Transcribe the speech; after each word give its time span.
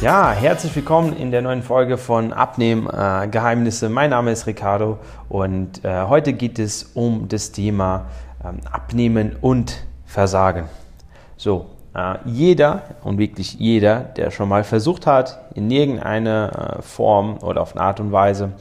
Ja, 0.00 0.32
herzlich 0.32 0.74
willkommen 0.74 1.14
in 1.14 1.30
der 1.30 1.42
neuen 1.42 1.62
Folge 1.62 1.98
von 1.98 2.32
Abnehmen 2.32 2.86
äh, 2.86 3.28
Geheimnisse. 3.28 3.90
Mein 3.90 4.08
Name 4.08 4.32
ist 4.32 4.46
Ricardo 4.46 4.98
und 5.28 5.84
äh, 5.84 6.04
heute 6.04 6.32
geht 6.32 6.58
es 6.58 6.84
um 6.94 7.28
das 7.28 7.52
Thema 7.52 8.06
ähm, 8.42 8.60
Abnehmen 8.72 9.36
und 9.42 9.84
Versagen. 10.06 10.70
So, 11.36 11.66
äh, 11.94 12.14
jeder 12.24 12.80
und 13.04 13.18
wirklich 13.18 13.58
jeder, 13.58 14.00
der 14.00 14.30
schon 14.30 14.48
mal 14.48 14.64
versucht 14.64 15.06
hat, 15.06 15.38
in 15.54 15.70
irgendeiner 15.70 16.78
äh, 16.78 16.82
Form 16.82 17.36
oder 17.42 17.60
auf 17.60 17.76
eine 17.76 17.84
Art 17.84 18.00
und 18.00 18.10
Weise 18.10 18.52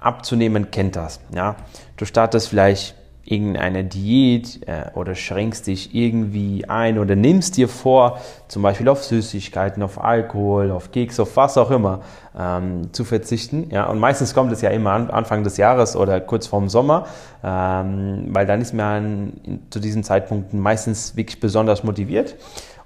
abzunehmen, 0.00 0.70
kennt 0.70 0.96
das. 0.96 1.20
Ja, 1.34 1.56
du 1.98 2.06
startest 2.06 2.48
vielleicht 2.48 2.94
irgendeine 3.30 3.84
Diät 3.84 4.60
äh, 4.66 4.90
oder 4.94 5.14
schränkst 5.14 5.66
dich 5.66 5.94
irgendwie 5.94 6.64
ein 6.68 6.98
oder 6.98 7.14
nimmst 7.14 7.58
dir 7.58 7.68
vor, 7.68 8.18
zum 8.48 8.62
Beispiel 8.62 8.88
auf 8.88 9.04
Süßigkeiten, 9.04 9.82
auf 9.82 10.02
Alkohol, 10.02 10.70
auf 10.70 10.90
Keks, 10.92 11.20
auf 11.20 11.36
was 11.36 11.58
auch 11.58 11.70
immer 11.70 12.00
ähm, 12.38 12.92
zu 12.92 13.04
verzichten. 13.04 13.68
Ja, 13.70 13.86
und 13.86 13.98
meistens 13.98 14.32
kommt 14.32 14.50
es 14.52 14.62
ja 14.62 14.70
immer 14.70 14.92
an, 14.92 15.10
Anfang 15.10 15.44
des 15.44 15.58
Jahres 15.58 15.94
oder 15.94 16.20
kurz 16.20 16.46
vorm 16.46 16.70
Sommer, 16.70 17.06
ähm, 17.44 18.28
weil 18.30 18.46
dann 18.46 18.62
ist 18.62 18.72
man 18.72 19.34
zu 19.68 19.78
diesen 19.78 20.04
Zeitpunkten 20.04 20.58
meistens 20.58 21.16
wirklich 21.16 21.38
besonders 21.38 21.84
motiviert. 21.84 22.36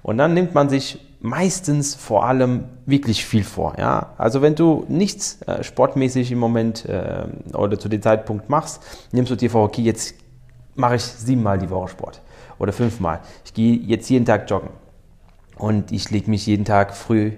Und 0.01 0.17
dann 0.17 0.33
nimmt 0.33 0.53
man 0.53 0.67
sich 0.67 0.99
meistens 1.21 1.95
vor 1.95 2.25
allem 2.25 2.65
wirklich 2.85 3.25
viel 3.25 3.45
vor. 3.45 3.75
Ja? 3.77 4.11
Also 4.17 4.41
wenn 4.41 4.55
du 4.55 4.83
nichts 4.89 5.41
äh, 5.43 5.63
sportmäßig 5.63 6.33
im 6.33 6.39
Moment 6.39 6.83
äh, 6.85 7.23
oder 7.53 7.79
zu 7.79 7.87
dem 7.87 8.01
Zeitpunkt 8.01 8.49
machst, 8.49 8.83
nimmst 9.13 9.31
du 9.31 9.37
dir 9.37 9.49
vor, 9.49 9.63
okay, 9.63 9.81
jetzt 9.81 10.15
mache 10.75 10.95
ich 10.95 11.03
siebenmal 11.03 11.57
die 11.57 11.69
Woche 11.69 11.89
Sport 11.89 12.21
oder 12.59 12.73
fünfmal. 12.73 13.19
Ich 13.45 13.53
gehe 13.53 13.75
jetzt 13.75 14.09
jeden 14.09 14.25
Tag 14.25 14.49
joggen 14.49 14.69
und 15.57 15.91
ich 15.91 16.09
lege 16.11 16.29
mich 16.29 16.45
jeden 16.45 16.65
Tag 16.65 16.95
früh 16.95 17.33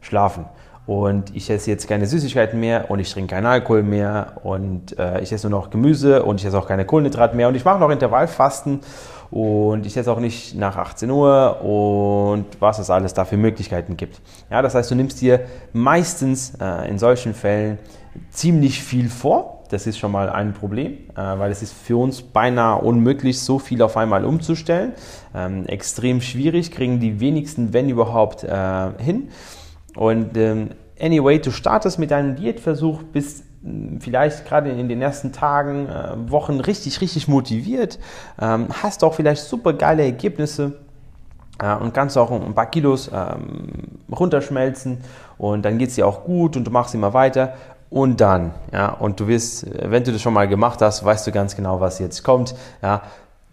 schlafen. 0.00 0.46
Und 0.84 1.34
ich 1.34 1.48
esse 1.48 1.70
jetzt 1.70 1.86
keine 1.86 2.06
Süßigkeiten 2.06 2.58
mehr 2.58 2.90
und 2.90 2.98
ich 2.98 3.12
trinke 3.12 3.34
keinen 3.34 3.46
Alkohol 3.46 3.84
mehr 3.84 4.40
und 4.42 4.98
äh, 4.98 5.20
ich 5.20 5.32
esse 5.32 5.48
nur 5.48 5.60
noch 5.60 5.70
Gemüse 5.70 6.24
und 6.24 6.40
ich 6.40 6.46
esse 6.46 6.58
auch 6.58 6.66
keine 6.66 6.84
Kohlenhydrate 6.84 7.36
mehr 7.36 7.46
und 7.46 7.54
ich 7.54 7.64
mache 7.64 7.78
noch 7.78 7.88
Intervallfasten 7.90 8.80
und 9.30 9.86
ich 9.86 9.96
esse 9.96 10.10
auch 10.10 10.18
nicht 10.18 10.56
nach 10.56 10.76
18 10.76 11.08
Uhr 11.08 11.62
und 11.62 12.46
was 12.58 12.80
es 12.80 12.90
alles 12.90 13.14
da 13.14 13.24
für 13.24 13.36
Möglichkeiten 13.36 13.96
gibt. 13.96 14.20
Ja, 14.50 14.60
das 14.60 14.74
heißt, 14.74 14.90
du 14.90 14.96
nimmst 14.96 15.20
dir 15.20 15.46
meistens 15.72 16.54
äh, 16.60 16.88
in 16.88 16.98
solchen 16.98 17.32
Fällen 17.32 17.78
ziemlich 18.30 18.82
viel 18.82 19.08
vor 19.08 19.61
das 19.72 19.86
ist 19.86 19.98
schon 19.98 20.12
mal 20.12 20.28
ein 20.28 20.52
Problem, 20.52 20.98
äh, 21.16 21.38
weil 21.38 21.50
es 21.50 21.62
ist 21.62 21.72
für 21.72 21.96
uns 21.96 22.20
beinahe 22.20 22.82
unmöglich, 22.82 23.40
so 23.40 23.58
viel 23.58 23.80
auf 23.80 23.96
einmal 23.96 24.26
umzustellen. 24.26 24.92
Ähm, 25.34 25.64
extrem 25.64 26.20
schwierig, 26.20 26.70
kriegen 26.70 27.00
die 27.00 27.20
wenigsten, 27.20 27.72
wenn 27.72 27.88
überhaupt, 27.88 28.44
äh, 28.44 28.90
hin. 28.98 29.30
Und 29.96 30.36
ähm, 30.36 30.70
anyway, 31.00 31.38
du 31.38 31.50
startest 31.50 31.98
mit 31.98 32.10
deinem 32.10 32.36
Diätversuch, 32.36 33.02
bist 33.02 33.44
hm, 33.64 33.98
vielleicht 34.02 34.44
gerade 34.44 34.70
in 34.70 34.90
den 34.90 35.00
ersten 35.00 35.32
Tagen, 35.32 35.88
äh, 35.88 36.30
Wochen 36.30 36.60
richtig, 36.60 37.00
richtig 37.00 37.26
motiviert, 37.26 37.98
ähm, 38.38 38.66
hast 38.82 39.02
auch 39.02 39.14
vielleicht 39.14 39.44
super 39.44 39.72
geile 39.72 40.04
Ergebnisse 40.04 40.78
und 41.80 41.94
kannst 41.94 42.18
auch 42.18 42.32
ein 42.32 42.54
paar 42.54 42.66
Kilos 42.66 43.08
runterschmelzen 44.10 44.98
und 45.38 45.64
dann 45.64 45.78
geht 45.78 45.90
es 45.90 45.94
dir 45.94 46.08
auch 46.08 46.24
gut 46.24 46.56
und 46.56 46.64
du 46.64 46.72
machst 46.72 46.92
immer 46.92 47.14
weiter 47.14 47.54
und 47.92 48.22
dann, 48.22 48.54
ja, 48.72 48.88
und 48.88 49.20
du 49.20 49.28
wirst, 49.28 49.66
wenn 49.70 50.02
du 50.02 50.12
das 50.12 50.22
schon 50.22 50.32
mal 50.32 50.48
gemacht 50.48 50.80
hast, 50.80 51.04
weißt 51.04 51.26
du 51.26 51.30
ganz 51.30 51.54
genau, 51.54 51.78
was 51.78 51.98
jetzt 51.98 52.22
kommt, 52.22 52.54
ja, 52.80 53.02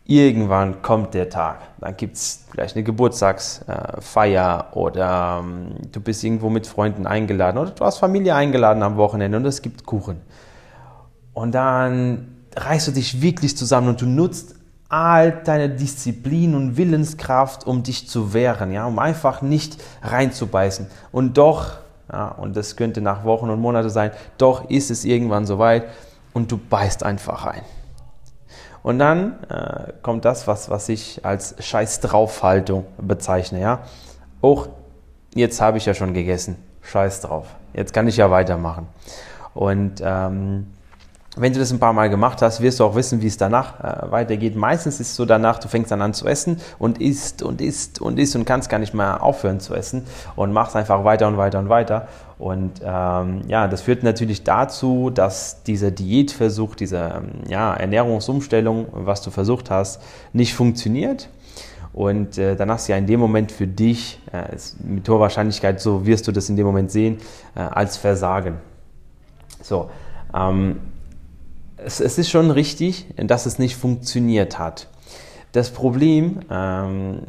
irgendwann 0.06 0.82
kommt 0.82 1.14
der 1.14 1.30
Tag. 1.30 1.60
Dann 1.82 1.98
gibt 1.98 2.16
es 2.16 2.45
vielleicht 2.50 2.77
eine 2.77 2.86
Geburtstagsfeier 2.86 4.67
oder 4.72 5.42
ähm, 5.44 5.76
du 5.92 6.00
bist 6.00 6.23
irgendwo 6.23 6.50
mit 6.50 6.67
Freunden 6.67 7.05
eingeladen 7.05 7.58
oder 7.58 7.72
du 7.72 7.83
hast 7.83 7.98
Familie 7.98 8.33
eingeladen 8.33 8.82
am 8.82 8.95
Wochenende 8.95 9.38
und 9.38 9.45
es 9.45 9.61
gibt 9.61 9.86
Kuchen. 9.86 10.22
Und 11.33 11.54
dann 11.54 12.38
reißt 12.56 12.88
du 12.88 12.92
dich 12.94 13.21
wirklich 13.21 13.58
zusammen 13.58 13.89
und 13.89 14.00
du 14.00 14.06
nutzt 14.06 14.56
all 14.88 15.33
deine 15.44 15.67
Disziplin 15.70 16.56
und 16.56 16.77
Willenskraft, 16.77 17.67
um 17.67 17.83
dich 17.83 18.08
zu 18.08 18.33
wehren, 18.33 18.71
ja, 18.71 18.86
um 18.86 19.00
einfach 19.00 19.42
nicht 19.42 19.83
reinzubeißen. 20.02 20.88
Und 21.11 21.38
doch 21.38 21.80
ja, 22.11 22.30
und 22.30 22.55
das 22.55 22.75
könnte 22.75 23.02
nach 23.02 23.23
Wochen 23.23 23.49
und 23.49 23.59
Monaten 23.59 23.89
sein. 23.89 24.11
Doch 24.37 24.70
ist 24.70 24.92
es 24.92 25.05
irgendwann 25.05 25.45
soweit 25.45 25.86
und 26.33 26.52
du 26.52 26.58
beißt 26.58 27.03
einfach 27.03 27.45
rein. 27.45 27.61
Und 28.81 28.99
dann 28.99 29.43
äh, 29.49 29.93
kommt 30.02 30.25
das, 30.25 30.47
was, 30.47 30.70
was 30.70 30.89
ich 30.89 31.25
als 31.25 31.55
Scheiß 31.59 31.99
draufhaltung 31.99 32.86
bezeichne. 32.97 33.59
Ja? 33.59 33.80
Auch 34.42 34.70
jetzt 35.36 35.59
habe 35.61 35.77
ich 35.77 35.86
ja 35.86 35.93
schon 35.93 36.14
gegessen. 36.14 36.55
Scheiß 36.81 37.21
drauf. 37.21 37.47
Jetzt 37.73 37.93
kann 37.93 38.08
ich 38.08 38.17
ja 38.17 38.31
weitermachen. 38.31 38.87
Und 39.53 40.02
ähm, 40.02 40.67
wenn 41.38 41.54
du 41.54 41.60
das 41.60 41.72
ein 41.72 41.80
paar 41.80 41.94
Mal 41.94 42.10
gemacht 42.10 42.42
hast, 42.42 42.60
wirst 42.62 42.80
du 42.80 42.84
auch 42.84 42.95
wissen, 42.95 43.22
wie 43.22 43.28
es 43.28 43.38
danach 43.38 43.80
äh, 43.80 44.12
weitergeht. 44.12 44.56
Meistens 44.56 45.00
ist 45.00 45.10
es 45.10 45.16
so 45.16 45.26
danach, 45.26 45.60
du 45.60 45.67
fängst 45.67 45.92
dann 45.92 46.02
an 46.02 46.14
zu 46.14 46.28
essen 46.28 46.60
und 46.80 47.00
isst 47.00 47.44
und 47.44 47.62
isst 47.62 48.02
und 48.02 48.17
isst 48.17 48.36
und 48.36 48.45
kannst 48.45 48.70
gar 48.70 48.80
nicht 48.80 48.94
mehr 48.94 49.22
aufhören 49.22 49.60
zu 49.60 49.76
essen 49.76 50.06
und 50.36 50.52
machst 50.54 50.76
einfach 50.76 51.04
weiter 51.04 51.28
und 51.28 51.38
weiter 51.38 51.60
und 51.60 51.70
weiter. 51.70 52.08
Und 52.39 52.82
ähm, 52.84 53.42
ja, 53.48 53.68
das 53.68 53.82
führt 53.82 54.02
natürlich 54.02 54.44
dazu, 54.44 55.12
dass 55.12 55.62
dieser 55.64 55.92
Diätversuch, 55.92 56.76
diese 56.76 56.98
ähm, 56.98 57.48
ja, 57.48 57.73
Ernährungsumstellung, 57.73 58.88
was 58.92 59.22
du 59.22 59.30
versucht 59.30 59.70
hast, 59.70 60.02
nicht 60.34 60.56
funktioniert. 60.56 61.30
Und 61.94 62.38
äh, 62.38 62.56
dann 62.56 62.72
hast 62.72 62.88
du 62.88 62.94
ja 62.94 62.98
in 62.98 63.08
dem 63.08 63.20
Moment 63.20 63.52
für 63.52 63.68
dich, 63.68 64.22
äh, 64.32 64.56
mit 64.84 65.08
hoher 65.10 65.20
Wahrscheinlichkeit, 65.20 65.82
so 65.82 66.06
wirst 66.06 66.28
du 66.28 66.32
das 66.32 66.50
in 66.50 66.56
dem 66.56 66.66
Moment 66.66 66.92
sehen, 66.92 67.18
äh, 67.56 67.60
als 67.60 67.98
Versagen. 67.98 68.58
So, 69.62 69.89
ähm, 70.34 70.78
es, 71.84 72.00
es, 72.00 72.17
ist 72.17 72.30
schon 72.30 72.52
richtig, 72.52 73.08
dass 73.16 73.45
es 73.45 73.60
nicht 73.60 73.76
funktioniert 73.76 74.60
hat. 74.60 74.88
Das 75.52 75.72
Problem 75.72 76.40
ähm, 76.50 77.22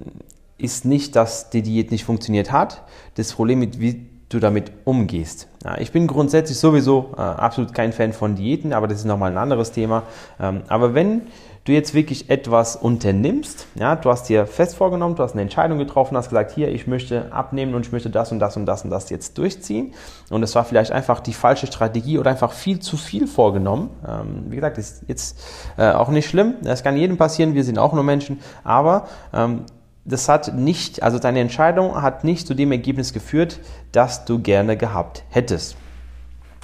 ist 0.59 0.85
nicht, 0.85 1.17
dass 1.17 1.51
die 1.51 1.63
Diät 1.63 1.91
nicht 1.91 2.05
funktioniert 2.05 2.53
hat. 2.53 2.83
Das 3.15 3.33
Problem 3.33 3.63
ist, 3.63 3.81
wie 3.81 4.07
du 4.29 4.39
damit 4.39 4.73
umgehst. 4.85 5.49
Ja, 5.65 5.79
ich 5.79 5.93
bin 5.93 6.07
grundsätzlich 6.07 6.59
sowieso 6.59 7.13
äh, 7.17 7.21
absolut 7.21 7.75
kein 7.75 7.93
Fan 7.93 8.13
von 8.13 8.37
Diäten, 8.37 8.73
aber 8.73 8.87
das 8.87 8.99
ist 8.99 9.05
nochmal 9.05 9.33
ein 9.33 9.39
anderes 9.39 9.73
Thema. 9.73 10.05
Ähm, 10.39 10.63
aber 10.69 10.95
wenn 10.95 11.23
du 11.65 11.73
jetzt 11.73 11.93
wirklich 11.93 12.31
etwas 12.31 12.77
unternimmst, 12.77 13.67
ja, 13.75 13.95
du 13.95 14.11
hast 14.11 14.29
dir 14.29 14.47
fest 14.47 14.77
vorgenommen, 14.77 15.15
du 15.15 15.23
hast 15.23 15.33
eine 15.33 15.43
Entscheidung 15.43 15.79
getroffen, 15.79 16.17
hast 16.17 16.31
gesagt, 16.31 16.53
hier, 16.53 16.69
ich 16.69 16.87
möchte 16.87 17.31
abnehmen 17.33 17.75
und 17.75 17.87
ich 17.87 17.93
möchte 17.93 18.09
das 18.09 18.33
und 18.33 18.39
das 18.39 18.57
und 18.57 18.67
das 18.67 18.85
und 18.85 18.91
das 18.91 19.11
jetzt 19.11 19.37
durchziehen 19.37 19.93
und 20.31 20.43
es 20.43 20.55
war 20.55 20.65
vielleicht 20.65 20.91
einfach 20.91 21.21
die 21.21 21.35
falsche 21.35 21.67
Strategie 21.67 22.19
oder 22.19 22.31
einfach 22.31 22.53
viel 22.53 22.81
zu 22.81 22.97
viel 22.97 23.27
vorgenommen. 23.27 23.91
Ähm, 24.09 24.45
wie 24.49 24.57
gesagt, 24.57 24.79
ist 24.79 25.03
jetzt 25.07 25.39
äh, 25.77 25.91
auch 25.91 26.09
nicht 26.09 26.29
schlimm, 26.29 26.55
das 26.63 26.83
kann 26.83 26.97
jedem 26.97 27.19
passieren, 27.19 27.55
wir 27.55 27.65
sind 27.65 27.79
auch 27.79 27.93
nur 27.93 28.05
Menschen, 28.05 28.41
aber 28.65 29.07
ähm, 29.35 29.67
das 30.07 30.31
hat 30.31 30.55
nicht, 30.55 31.03
also 31.03 31.19
deine 31.19 31.41
Entscheidung 31.41 32.01
hat 32.01 32.25
nicht 32.25 32.47
zu 32.47 32.55
dem 32.55 32.73
Ergebnis 32.73 33.13
geführt, 33.13 33.61
das 33.93 34.25
du 34.25 34.39
gerne 34.39 34.79
gehabt 34.79 35.25
hättest. 35.29 35.77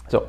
So, 0.09 0.23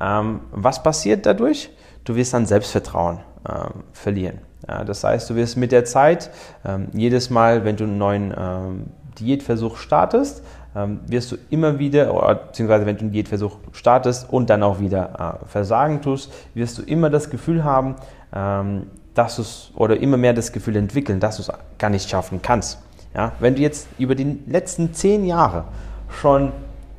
ähm, 0.00 0.40
was 0.52 0.82
passiert 0.82 1.26
dadurch? 1.26 1.70
Du 2.04 2.14
wirst 2.14 2.32
dann 2.32 2.46
Selbstvertrauen 2.46 3.18
ähm, 3.48 3.84
verlieren. 3.92 4.38
Ja, 4.68 4.84
das 4.84 5.04
heißt, 5.04 5.30
du 5.30 5.36
wirst 5.36 5.56
mit 5.56 5.72
der 5.72 5.84
Zeit 5.84 6.30
ähm, 6.64 6.88
jedes 6.92 7.30
Mal, 7.30 7.64
wenn 7.64 7.76
du 7.76 7.84
einen 7.84 7.98
neuen 7.98 8.34
ähm, 8.36 8.86
Diätversuch 9.18 9.76
startest, 9.76 10.42
ähm, 10.74 11.00
wirst 11.06 11.32
du 11.32 11.36
immer 11.50 11.78
wieder, 11.78 12.14
oder, 12.14 12.34
beziehungsweise 12.34 12.86
wenn 12.86 12.96
du 12.96 13.02
einen 13.02 13.12
Diätversuch 13.12 13.56
startest 13.72 14.30
und 14.30 14.50
dann 14.50 14.62
auch 14.62 14.80
wieder 14.80 15.40
äh, 15.44 15.46
Versagen 15.48 16.02
tust, 16.02 16.32
wirst 16.54 16.78
du 16.78 16.82
immer 16.82 17.10
das 17.10 17.30
Gefühl 17.30 17.64
haben, 17.64 17.96
ähm, 18.34 18.88
dass 19.14 19.36
du 19.36 19.42
es, 19.42 19.72
oder 19.74 19.98
immer 19.98 20.16
mehr 20.16 20.34
das 20.34 20.52
Gefühl 20.52 20.76
entwickeln, 20.76 21.20
dass 21.20 21.36
du 21.36 21.42
es 21.42 21.52
gar 21.78 21.90
nicht 21.90 22.10
schaffen 22.10 22.42
kannst. 22.42 22.78
Ja, 23.14 23.32
wenn 23.40 23.54
du 23.54 23.62
jetzt 23.62 23.88
über 23.98 24.14
die 24.14 24.38
letzten 24.46 24.92
zehn 24.92 25.24
Jahre 25.24 25.64
schon 26.10 26.52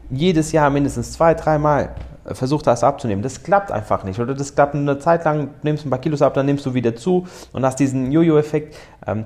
jedes 0.09 0.51
Jahr 0.51 0.69
mindestens 0.71 1.11
zwei, 1.11 1.35
dreimal 1.35 1.89
versucht 2.33 2.67
hast 2.67 2.83
abzunehmen. 2.83 3.23
Das 3.23 3.43
klappt 3.43 3.71
einfach 3.71 4.03
nicht. 4.03 4.19
Oder 4.19 4.33
das 4.33 4.55
klappt 4.55 4.75
eine 4.75 4.99
Zeit 4.99 5.25
lang, 5.25 5.49
nimmst 5.63 5.85
ein 5.85 5.89
paar 5.89 5.99
Kilos 5.99 6.21
ab, 6.21 6.33
dann 6.33 6.45
nimmst 6.45 6.65
du 6.65 6.73
wieder 6.73 6.95
zu 6.95 7.27
und 7.53 7.65
hast 7.65 7.79
diesen 7.79 8.11
Jojo-Effekt. 8.11 8.75
Ähm, 9.05 9.25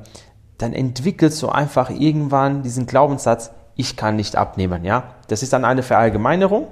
dann 0.58 0.74
entwickelst 0.74 1.42
du 1.42 1.50
einfach 1.50 1.90
irgendwann 1.90 2.62
diesen 2.62 2.86
Glaubenssatz, 2.86 3.52
ich 3.76 3.96
kann 3.96 4.16
nicht 4.16 4.36
abnehmen. 4.36 4.86
Ja? 4.86 5.16
Das 5.28 5.44
ist 5.44 5.54
dann 5.54 5.66
eine 5.66 5.84
Verallgemeinerung. 5.84 6.68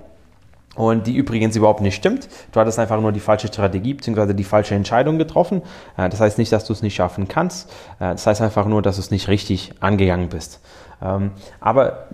Und 0.76 1.08
die 1.08 1.16
übrigens 1.16 1.56
überhaupt 1.56 1.81
nicht 1.81 1.96
stimmt. 1.96 2.30
Du 2.52 2.60
hattest 2.60 2.78
einfach 2.78 3.02
nur 3.02 3.12
die 3.12 3.20
falsche 3.20 3.48
Strategie 3.48 3.96
bzw. 3.96 4.34
die 4.34 4.44
falsche 4.44 4.76
Entscheidung 4.76 5.18
getroffen. 5.18 5.64
Äh, 5.98 6.10
das 6.10 6.22
heißt 6.22 6.38
nicht, 6.38 6.52
dass 6.52 6.64
du 6.64 6.74
es 6.74 6.81
nicht 6.81 6.96
schaffen 6.96 7.28
kannst. 7.28 7.70
Äh, 8.00 8.12
das 8.12 8.28
heißt 8.28 8.42
einfach 8.42 8.66
nur, 8.66 8.81
dass 8.81 8.96
du 8.96 9.02
es 9.02 9.12
nicht 9.12 9.28
richtig 9.28 9.74
angegangen 9.80 10.30
bist. 10.30 10.62
Ähm, 11.02 11.31
aber 11.60 12.08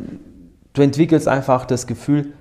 du 0.74 0.82
entwickelst 0.82 1.28
einfach 1.28 1.66
das 1.66 1.86
Gefühl, 1.86 2.34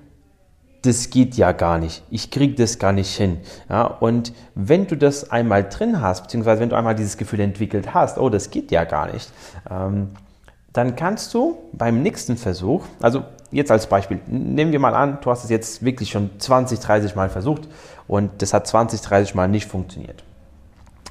das 0.85 1.09
geht 1.09 1.35
ja 1.37 1.53
gar 1.53 1.79
nicht. 1.79 2.03
Ich 2.11 2.31
kriege 2.31 2.55
das 2.55 2.79
gar 2.79 2.93
nicht 2.93 3.15
hin. 3.15 3.39
Ja, 3.71 3.85
und 3.85 4.33
wenn 4.55 4.87
du 4.87 4.97
das 4.97 5.31
einmal 5.31 5.65
drin 5.65 6.01
hast, 6.01 6.23
beziehungsweise 6.23 6.61
wenn 6.61 6.69
du 6.69 6.77
einmal 6.77 6.95
dieses 6.95 7.17
Gefühl 7.17 7.41
entwickelt 7.41 7.95
hast, 7.95 8.19
oh, 8.19 8.29
das 8.29 8.51
geht 8.51 8.71
ja 8.71 8.85
gar 8.85 9.11
nicht, 9.11 9.31
ähm, 9.71 10.11
dann 10.75 10.97
kannst 10.97 11.33
du 11.33 11.57
beim 11.73 12.03
nächsten 12.03 12.37
Versuch, 12.37 12.85
also 13.01 13.23
jetzt 13.51 13.71
als 13.71 13.87
Beispiel, 13.87 14.21
nehmen 14.27 14.73
wir 14.73 14.81
mal 14.81 14.95
an, 14.95 15.19
du 15.23 15.31
hast 15.31 15.45
es 15.45 15.51
jetzt 15.51 15.85
wirklich 15.85 16.11
schon 16.11 16.31
20, 16.39 16.81
30 16.81 17.15
Mal 17.15 17.31
versucht 17.31 17.69
und 18.09 18.43
das 18.43 18.53
hat 18.53 18.67
20, 18.67 19.01
30 19.01 19.35
Mal 19.35 19.49
nicht 19.49 19.67
funktioniert. 19.67 20.25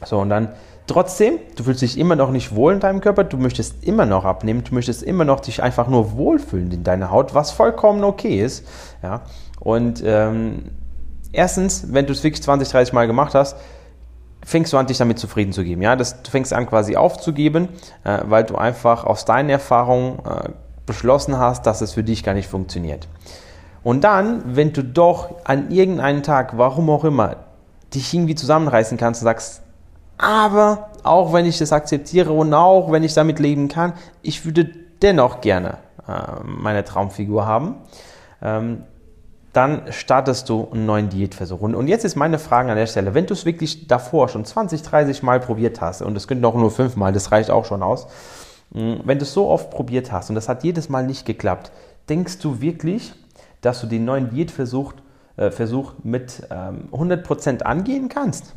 So, 0.05 0.19
und 0.19 0.29
dann 0.29 0.49
trotzdem, 0.85 1.39
du 1.55 1.63
fühlst 1.63 1.81
dich 1.81 1.97
immer 1.97 2.15
noch 2.15 2.29
nicht 2.29 2.53
wohl 2.55 2.73
in 2.73 2.79
deinem 2.79 3.01
Körper, 3.01 3.23
du 3.23 3.37
möchtest 3.37 3.83
immer 3.83 4.05
noch 4.05 4.25
abnehmen, 4.25 4.63
du 4.63 4.75
möchtest 4.75 5.01
immer 5.01 5.23
noch 5.25 5.39
dich 5.39 5.63
einfach 5.63 5.87
nur 5.87 6.17
wohlfühlen 6.17 6.71
in 6.71 6.83
deiner 6.83 7.09
Haut, 7.09 7.33
was 7.33 7.51
vollkommen 7.51 8.03
okay 8.03 8.43
ist. 8.43 8.67
Ja? 9.01 9.21
Und 9.63 10.03
ähm, 10.05 10.71
erstens, 11.31 11.87
wenn 11.93 12.05
du 12.05 12.11
es 12.11 12.23
wirklich 12.23 12.43
20, 12.43 12.69
30 12.69 12.93
Mal 12.93 13.07
gemacht 13.07 13.33
hast, 13.33 13.55
fängst 14.45 14.73
du 14.73 14.77
an, 14.77 14.87
dich 14.87 14.97
damit 14.97 15.19
zufrieden 15.19 15.53
zu 15.53 15.63
geben. 15.63 15.81
Ja? 15.81 15.95
Das, 15.95 16.21
du 16.21 16.29
fängst 16.29 16.51
an, 16.51 16.67
quasi 16.67 16.97
aufzugeben, 16.97 17.69
äh, 18.03 18.19
weil 18.25 18.43
du 18.43 18.55
einfach 18.55 19.05
aus 19.05 19.23
deinen 19.23 19.49
Erfahrungen 19.49 20.19
äh, 20.19 20.49
beschlossen 20.85 21.37
hast, 21.37 21.65
dass 21.65 21.79
es 21.79 21.93
für 21.93 22.03
dich 22.03 22.23
gar 22.23 22.33
nicht 22.33 22.49
funktioniert. 22.49 23.07
Und 23.83 24.03
dann, 24.03 24.55
wenn 24.55 24.73
du 24.73 24.83
doch 24.83 25.35
an 25.45 25.71
irgendeinem 25.71 26.23
Tag, 26.23 26.57
warum 26.57 26.89
auch 26.89 27.05
immer, 27.05 27.37
dich 27.93 28.13
irgendwie 28.13 28.35
zusammenreißen 28.35 28.97
kannst 28.97 29.21
und 29.21 29.25
sagst, 29.25 29.61
aber 30.17 30.89
auch 31.03 31.31
wenn 31.31 31.45
ich 31.45 31.57
das 31.57 31.71
akzeptiere 31.71 32.33
und 32.33 32.53
auch 32.53 32.91
wenn 32.91 33.03
ich 33.03 33.13
damit 33.13 33.39
leben 33.39 33.69
kann, 33.69 33.93
ich 34.21 34.45
würde 34.45 34.69
dennoch 35.01 35.39
gerne 35.39 35.77
äh, 36.05 36.43
meine 36.43 36.83
Traumfigur 36.83 37.45
haben, 37.45 37.75
ähm, 38.41 38.83
dann 39.53 39.91
startest 39.91 40.49
du 40.49 40.67
einen 40.71 40.87
neuen 40.87 41.09
Diätversuch. 41.09 41.61
Und, 41.61 41.87
jetzt 41.87 42.03
ist 42.03 42.15
meine 42.15 42.39
Frage 42.39 42.71
an 42.71 42.75
der 42.75 42.87
Stelle, 42.87 43.13
wenn 43.13 43.27
du 43.27 43.33
es 43.33 43.45
wirklich 43.45 43.87
davor 43.87 44.27
schon 44.27 44.43
20, 44.43 44.81
30 44.81 45.21
Mal 45.21 45.39
probiert 45.39 45.79
hast, 45.79 46.01
und 46.01 46.17
es 46.17 46.27
könnten 46.27 46.43
auch 46.43 46.55
nur 46.55 46.71
fünf 46.71 46.95
Mal, 46.95 47.13
das 47.13 47.31
reicht 47.31 47.51
auch 47.51 47.65
schon 47.65 47.83
aus, 47.83 48.07
hm, 48.73 49.01
wenn 49.05 49.19
du 49.19 49.23
es 49.23 49.33
so 49.33 49.47
oft 49.47 49.69
probiert 49.69 50.11
hast 50.11 50.29
und 50.29 50.35
das 50.35 50.49
hat 50.49 50.63
jedes 50.63 50.89
Mal 50.89 51.05
nicht 51.05 51.25
geklappt, 51.25 51.71
denkst 52.09 52.39
du 52.39 52.61
wirklich, 52.61 53.13
dass 53.61 53.79
du 53.79 53.87
den 53.87 54.05
neuen 54.05 54.31
Diätversuch 54.31 54.93
äh, 55.37 55.51
Versuch 55.51 55.93
mit 56.03 56.43
ähm, 56.49 56.89
100% 56.91 57.61
angehen 57.61 58.09
kannst? 58.09 58.55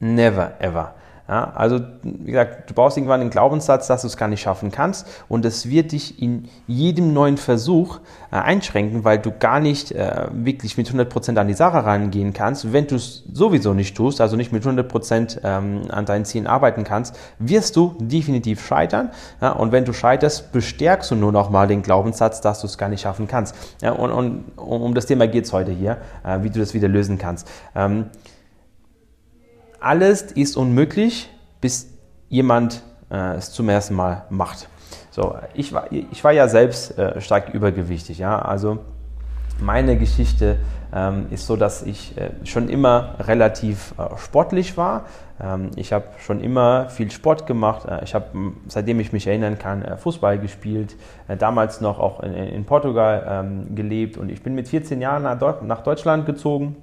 Never 0.00 0.60
ever. 0.60 0.94
Ja, 1.28 1.52
also, 1.54 1.80
wie 2.02 2.30
gesagt, 2.30 2.70
du 2.70 2.74
brauchst 2.74 2.96
irgendwann 2.96 3.20
den 3.20 3.28
Glaubenssatz, 3.28 3.86
dass 3.86 4.00
du 4.00 4.06
es 4.06 4.16
gar 4.16 4.28
nicht 4.28 4.40
schaffen 4.40 4.70
kannst 4.70 5.06
und 5.28 5.44
es 5.44 5.68
wird 5.68 5.92
dich 5.92 6.22
in 6.22 6.48
jedem 6.66 7.12
neuen 7.12 7.36
Versuch 7.36 7.98
äh, 8.32 8.36
einschränken, 8.36 9.04
weil 9.04 9.18
du 9.18 9.32
gar 9.38 9.60
nicht 9.60 9.92
äh, 9.92 10.28
wirklich 10.32 10.78
mit 10.78 10.88
100% 10.88 11.36
an 11.36 11.46
die 11.46 11.52
Sache 11.52 11.84
rangehen 11.84 12.32
kannst. 12.32 12.72
Wenn 12.72 12.86
du 12.86 12.94
es 12.96 13.24
sowieso 13.30 13.74
nicht 13.74 13.94
tust, 13.94 14.22
also 14.22 14.36
nicht 14.36 14.52
mit 14.52 14.64
100% 14.64 15.40
ähm, 15.44 15.82
an 15.90 16.06
deinen 16.06 16.24
Zielen 16.24 16.46
arbeiten 16.46 16.82
kannst, 16.84 17.14
wirst 17.38 17.76
du 17.76 17.94
definitiv 17.98 18.66
scheitern. 18.66 19.10
Ja, 19.42 19.52
und 19.52 19.70
wenn 19.70 19.84
du 19.84 19.92
scheiterst, 19.92 20.52
bestärkst 20.52 21.10
du 21.10 21.14
nur 21.14 21.32
noch 21.32 21.50
mal 21.50 21.66
den 21.66 21.82
Glaubenssatz, 21.82 22.40
dass 22.40 22.62
du 22.62 22.66
es 22.66 22.78
gar 22.78 22.88
nicht 22.88 23.02
schaffen 23.02 23.28
kannst. 23.28 23.54
Ja, 23.82 23.92
und, 23.92 24.10
und 24.10 24.44
um 24.56 24.94
das 24.94 25.04
Thema 25.04 25.28
geht 25.28 25.44
es 25.44 25.52
heute 25.52 25.72
hier, 25.72 25.98
äh, 26.24 26.38
wie 26.42 26.48
du 26.48 26.58
das 26.58 26.72
wieder 26.72 26.88
lösen 26.88 27.18
kannst. 27.18 27.46
Ähm, 27.74 28.06
alles 29.88 30.20
ist 30.20 30.58
unmöglich, 30.58 31.30
bis 31.62 31.88
jemand 32.28 32.82
äh, 33.10 33.36
es 33.36 33.52
zum 33.52 33.70
ersten 33.70 33.94
Mal 33.94 34.24
macht. 34.28 34.68
So, 35.10 35.34
ich 35.54 35.72
war, 35.72 35.90
ich 35.90 36.22
war 36.22 36.32
ja 36.32 36.46
selbst 36.46 36.98
äh, 36.98 37.18
stark 37.22 37.54
übergewichtig, 37.54 38.18
ja, 38.18 38.38
also 38.38 38.80
meine 39.60 39.96
Geschichte 39.96 40.58
ähm, 40.94 41.28
ist 41.30 41.46
so, 41.46 41.56
dass 41.56 41.82
ich 41.82 42.18
äh, 42.18 42.30
schon 42.44 42.68
immer 42.68 43.14
relativ 43.20 43.94
äh, 43.96 44.14
sportlich 44.18 44.76
war. 44.76 45.06
Ähm, 45.40 45.70
ich 45.76 45.94
habe 45.94 46.04
schon 46.18 46.40
immer 46.40 46.90
viel 46.90 47.10
Sport 47.10 47.46
gemacht. 47.46 47.88
Äh, 47.88 48.04
ich 48.04 48.14
habe, 48.14 48.26
seitdem 48.68 49.00
ich 49.00 49.12
mich 49.12 49.26
erinnern 49.26 49.58
kann, 49.58 49.82
äh, 49.82 49.96
Fußball 49.96 50.38
gespielt. 50.38 50.96
Äh, 51.26 51.36
damals 51.36 51.80
noch 51.80 51.98
auch 51.98 52.20
in, 52.20 52.34
in 52.34 52.64
Portugal 52.66 53.26
ähm, 53.28 53.74
gelebt 53.74 54.16
und 54.16 54.30
ich 54.30 54.42
bin 54.42 54.54
mit 54.54 54.68
14 54.68 55.00
Jahren 55.00 55.24
nach 55.24 55.82
Deutschland 55.82 56.24
gezogen 56.24 56.76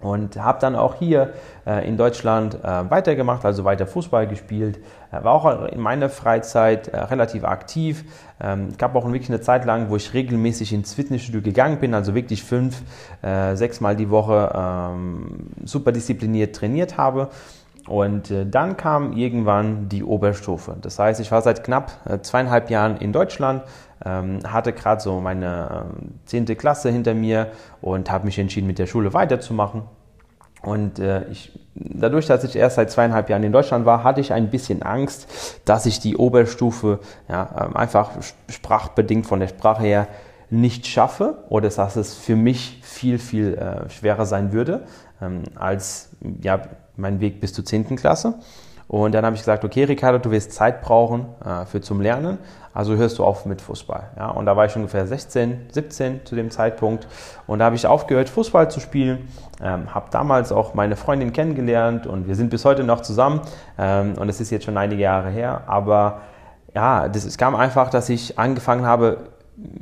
und 0.00 0.36
habe 0.36 0.60
dann 0.60 0.76
auch 0.76 0.94
hier 0.94 1.32
äh, 1.66 1.86
in 1.88 1.96
Deutschland 1.96 2.54
äh, 2.62 2.90
weitergemacht, 2.90 3.44
also 3.44 3.64
weiter 3.64 3.86
Fußball 3.86 4.28
gespielt, 4.28 4.78
äh, 5.10 5.22
war 5.24 5.32
auch 5.32 5.66
in 5.66 5.80
meiner 5.80 6.08
Freizeit 6.08 6.88
äh, 6.88 6.98
relativ 6.98 7.44
aktiv. 7.44 8.04
Ähm, 8.40 8.68
gab 8.78 8.94
auch 8.94 9.04
wirklich 9.06 9.28
eine 9.28 9.40
Zeit 9.40 9.64
lang, 9.64 9.90
wo 9.90 9.96
ich 9.96 10.14
regelmäßig 10.14 10.72
ins 10.72 10.94
Fitnessstudio 10.94 11.42
gegangen 11.42 11.78
bin, 11.80 11.94
also 11.94 12.14
wirklich 12.14 12.44
fünf, 12.44 12.82
äh, 13.22 13.56
sechs 13.56 13.80
Mal 13.80 13.96
die 13.96 14.10
Woche 14.10 14.52
ähm, 14.54 15.50
super 15.64 15.90
diszipliniert 15.90 16.54
trainiert 16.54 16.96
habe. 16.96 17.30
Und 17.88 18.30
äh, 18.30 18.46
dann 18.46 18.76
kam 18.76 19.16
irgendwann 19.16 19.88
die 19.88 20.04
Oberstufe. 20.04 20.76
Das 20.80 20.98
heißt, 20.98 21.20
ich 21.20 21.32
war 21.32 21.40
seit 21.40 21.64
knapp 21.64 21.90
äh, 22.04 22.20
zweieinhalb 22.20 22.70
Jahren 22.70 22.98
in 22.98 23.12
Deutschland, 23.12 23.62
ähm, 24.08 24.40
hatte 24.46 24.72
gerade 24.72 25.00
so 25.00 25.20
meine 25.20 25.86
ähm, 25.92 26.14
zehnte 26.24 26.56
Klasse 26.56 26.90
hinter 26.90 27.14
mir 27.14 27.48
und 27.80 28.10
habe 28.10 28.24
mich 28.24 28.38
entschieden, 28.38 28.66
mit 28.66 28.78
der 28.78 28.86
Schule 28.86 29.12
weiterzumachen. 29.12 29.82
Und 30.62 30.98
äh, 30.98 31.28
ich, 31.28 31.58
dadurch, 31.74 32.26
dass 32.26 32.42
ich 32.42 32.56
erst 32.56 32.76
seit 32.76 32.90
zweieinhalb 32.90 33.28
Jahren 33.28 33.44
in 33.44 33.52
Deutschland 33.52 33.86
war, 33.86 34.02
hatte 34.02 34.20
ich 34.20 34.32
ein 34.32 34.50
bisschen 34.50 34.82
Angst, 34.82 35.60
dass 35.64 35.86
ich 35.86 36.00
die 36.00 36.16
Oberstufe 36.16 37.00
ja, 37.28 37.66
ähm, 37.66 37.76
einfach 37.76 38.10
sprachbedingt 38.48 39.26
von 39.26 39.40
der 39.40 39.48
Sprache 39.48 39.82
her 39.82 40.08
nicht 40.50 40.86
schaffe 40.86 41.44
oder 41.50 41.68
dass 41.68 41.96
es 41.96 42.14
für 42.14 42.34
mich 42.34 42.80
viel, 42.82 43.18
viel 43.18 43.54
äh, 43.54 43.90
schwerer 43.90 44.24
sein 44.24 44.52
würde 44.52 44.84
ähm, 45.20 45.42
als 45.54 46.10
ja, 46.42 46.62
mein 46.96 47.20
Weg 47.20 47.40
bis 47.40 47.52
zur 47.52 47.64
10. 47.64 47.96
Klasse. 47.96 48.34
Und 48.88 49.12
dann 49.12 49.24
habe 49.26 49.36
ich 49.36 49.42
gesagt, 49.42 49.64
okay, 49.64 49.84
Ricardo, 49.84 50.18
du 50.18 50.30
wirst 50.30 50.52
Zeit 50.52 50.80
brauchen 50.80 51.26
äh, 51.44 51.66
für 51.66 51.82
zum 51.82 52.00
Lernen, 52.00 52.38
also 52.78 52.94
hörst 52.94 53.18
du 53.18 53.24
auf 53.24 53.44
mit 53.44 53.60
Fußball. 53.60 54.10
Ja? 54.16 54.28
Und 54.28 54.46
da 54.46 54.56
war 54.56 54.64
ich 54.64 54.76
ungefähr 54.76 55.04
16, 55.04 55.66
17 55.72 56.24
zu 56.24 56.36
dem 56.36 56.52
Zeitpunkt. 56.52 57.08
Und 57.48 57.58
da 57.58 57.64
habe 57.64 57.74
ich 57.74 57.84
aufgehört, 57.88 58.28
Fußball 58.28 58.70
zu 58.70 58.78
spielen, 58.78 59.26
ähm, 59.60 59.92
habe 59.92 60.06
damals 60.12 60.52
auch 60.52 60.74
meine 60.74 60.94
Freundin 60.94 61.32
kennengelernt 61.32 62.06
und 62.06 62.28
wir 62.28 62.36
sind 62.36 62.50
bis 62.50 62.64
heute 62.64 62.84
noch 62.84 63.00
zusammen. 63.00 63.40
Ähm, 63.78 64.14
und 64.16 64.28
es 64.28 64.40
ist 64.40 64.50
jetzt 64.50 64.64
schon 64.64 64.76
einige 64.76 65.02
Jahre 65.02 65.28
her. 65.28 65.62
Aber 65.66 66.20
ja, 66.72 67.08
das, 67.08 67.24
es 67.24 67.36
kam 67.36 67.56
einfach, 67.56 67.90
dass 67.90 68.08
ich 68.10 68.38
angefangen 68.38 68.86
habe, 68.86 69.26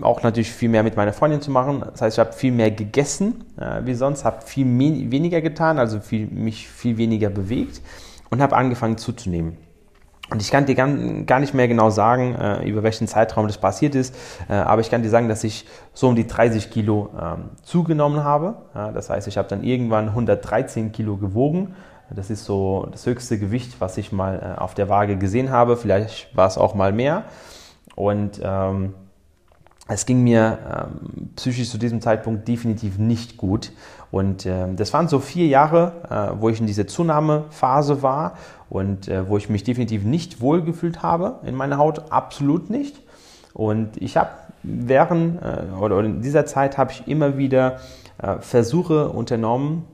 auch 0.01 0.23
natürlich 0.23 0.51
viel 0.51 0.71
mehr 0.71 0.83
mit 0.83 0.97
meiner 0.97 1.13
Freundin 1.13 1.43
zu 1.43 1.51
machen. 1.51 1.85
Das 1.93 2.01
heißt, 2.01 2.17
ich 2.17 2.19
habe 2.19 2.33
viel 2.33 2.53
mehr 2.53 2.71
gegessen 2.71 3.45
äh, 3.61 3.83
wie 3.85 3.93
sonst, 3.93 4.25
habe 4.25 4.41
viel 4.41 4.65
weniger 4.65 5.43
getan, 5.43 5.79
also 5.79 6.01
viel, 6.01 6.29
mich 6.29 6.67
viel 6.67 6.97
weniger 6.97 7.29
bewegt 7.29 7.83
und 8.31 8.41
habe 8.41 8.57
angefangen 8.57 8.97
zuzunehmen. 8.97 9.66
Und 10.29 10.43
ich 10.43 10.51
kann 10.51 10.67
dir 10.67 10.75
gar 10.75 11.39
nicht 11.39 11.55
mehr 11.55 11.69
genau 11.69 11.91
sagen, 11.91 12.35
äh, 12.35 12.69
über 12.69 12.83
welchen 12.83 13.07
Zeitraum 13.07 13.47
das 13.47 13.59
passiert 13.59 13.95
ist, 13.95 14.15
äh, 14.49 14.55
aber 14.55 14.81
ich 14.81 14.91
kann 14.91 15.03
dir 15.03 15.09
sagen, 15.09 15.29
dass 15.29 15.45
ich 15.45 15.67
so 15.93 16.09
um 16.09 16.17
die 16.17 16.27
30 16.27 16.71
Kilo 16.71 17.11
ähm, 17.21 17.51
zugenommen 17.63 18.25
habe. 18.25 18.57
Das 18.75 19.09
heißt, 19.09 19.29
ich 19.29 19.39
habe 19.39 19.49
dann 19.49 19.63
irgendwann 19.63 20.09
113 20.09 20.93
Kilo 20.93 21.17
gewogen. 21.17 21.75
Das 22.11 22.31
ist 22.31 22.45
so 22.45 22.89
das 22.91 23.07
höchste 23.07 23.39
Gewicht, 23.39 23.81
was 23.81 23.99
ich 23.99 24.13
mal 24.13 24.57
äh, 24.57 24.61
auf 24.61 24.75
der 24.75 24.89
Waage 24.89 25.17
gesehen 25.17 25.51
habe. 25.51 25.77
Vielleicht 25.77 26.35
war 26.37 26.47
es 26.47 26.57
auch 26.57 26.75
mal 26.75 26.93
mehr. 26.93 27.25
Und 27.97 28.41
ähm, 28.43 28.95
es 29.89 30.07
ging 30.07 30.25
mir 30.25 30.59
ähm, 30.69 31.31
psychisch 31.37 31.71
zu 31.71 31.79
diesem 31.79 32.01
Zeitpunkt 32.01 32.49
definitiv 32.49 32.99
nicht 32.99 33.37
gut. 33.37 33.73
Und 34.11 34.47
äh, 34.47 34.73
das 34.75 34.93
waren 34.93 35.09
so 35.09 35.21
vier 35.21 35.47
Jahre, 35.47 35.93
äh, 36.37 36.41
wo 36.41 36.49
ich 36.49 36.61
in 36.61 36.67
dieser 36.67 36.87
Zunahmephase 36.87 38.03
war 38.03 38.35
und 38.69 39.09
äh, 39.09 39.29
wo 39.29 39.37
ich 39.37 39.49
mich 39.49 39.63
definitiv 39.63 40.05
nicht 40.05 40.41
wohlgefühlt 40.41 41.03
habe 41.03 41.41
in 41.47 41.55
meiner 41.55 41.79
Haut, 41.79 42.11
absolut 42.11 42.71
nicht. 42.71 42.97
Und 43.53 44.01
ich 44.03 44.17
habe 44.17 44.31
während 44.63 45.41
äh, 45.43 45.73
oder, 45.81 46.01
in 46.01 46.21
dieser 46.21 46.47
Zeit 46.47 46.79
habe 46.79 46.93
ich 46.93 47.07
immer 47.07 47.39
wieder 47.39 47.79
äh, 48.19 48.39
Versuche 48.41 49.09
unternommen, 49.09 49.85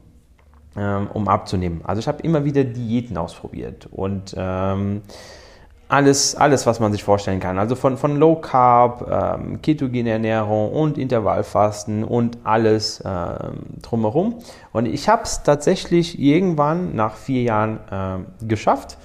ähm, 0.75 1.09
um 1.13 1.29
abzunehmen. 1.29 1.83
Also 1.85 2.01
ich 2.01 2.09
habe 2.09 2.23
immer 2.23 2.45
wieder 2.45 2.65
Diäten 2.65 3.19
ausprobiert 3.19 3.89
und 3.91 4.35
ähm, 4.39 5.03
alles, 5.93 6.35
alles, 6.35 6.65
was 6.65 6.81
man 6.81 6.91
sich 6.91 7.05
vorstellen 7.05 7.39
kann. 7.39 7.59
Also 7.59 7.75
von, 7.75 7.99
von 7.99 8.17
Low 8.17 8.37
Carb, 8.37 9.07
ähm, 9.11 9.61
ketogene 9.61 10.11
Ernährung 10.11 10.73
und 10.73 10.97
Intervallfasten 10.97 12.03
und 12.03 12.39
alles 12.45 13.03
ähm, 13.05 13.59
drumherum. 13.83 14.37
Und 14.73 14.87
ich 14.87 15.11
habe 15.11 15.25
es 15.25 15.43
tatsächlich 15.43 16.19
irgendwann 16.19 16.97
nach 16.97 17.17
vier 17.17 17.43
Jahren 17.43 17.79
äh, 17.91 18.47
geschafft. 18.47 18.97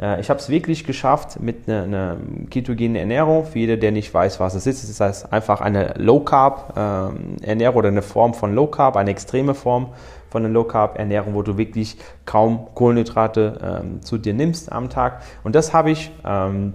Äh, 0.00 0.22
ich 0.22 0.30
habe 0.30 0.40
es 0.40 0.48
wirklich 0.48 0.84
geschafft 0.84 1.40
mit 1.40 1.68
einer 1.68 1.82
eine 1.82 2.16
ketogenen 2.48 2.96
Ernährung. 2.96 3.44
Für 3.44 3.58
jeder, 3.58 3.76
der 3.76 3.92
nicht 3.92 4.12
weiß, 4.14 4.40
was 4.40 4.54
es 4.54 4.66
ist, 4.66 4.82
es 4.82 4.88
ist 4.88 5.00
heißt 5.00 5.30
einfach 5.34 5.60
eine 5.60 5.92
Low 5.98 6.20
Carb 6.20 6.72
ähm, 6.74 7.36
Ernährung 7.42 7.76
oder 7.76 7.88
eine 7.88 8.02
Form 8.02 8.32
von 8.32 8.54
Low 8.54 8.66
Carb, 8.66 8.96
eine 8.96 9.10
extreme 9.10 9.54
Form 9.54 9.88
von 10.30 10.44
einer 10.44 10.52
Low 10.52 10.64
Carb 10.64 10.98
Ernährung, 10.98 11.34
wo 11.34 11.42
du 11.42 11.58
wirklich 11.58 11.96
kaum 12.24 12.68
Kohlenhydrate 12.74 13.80
ähm, 13.82 14.02
zu 14.02 14.16
dir 14.16 14.32
nimmst 14.32 14.72
am 14.72 14.88
Tag. 14.88 15.22
Und 15.44 15.54
das 15.54 15.72
habe 15.72 15.90
ich 15.90 16.10
ähm, 16.24 16.74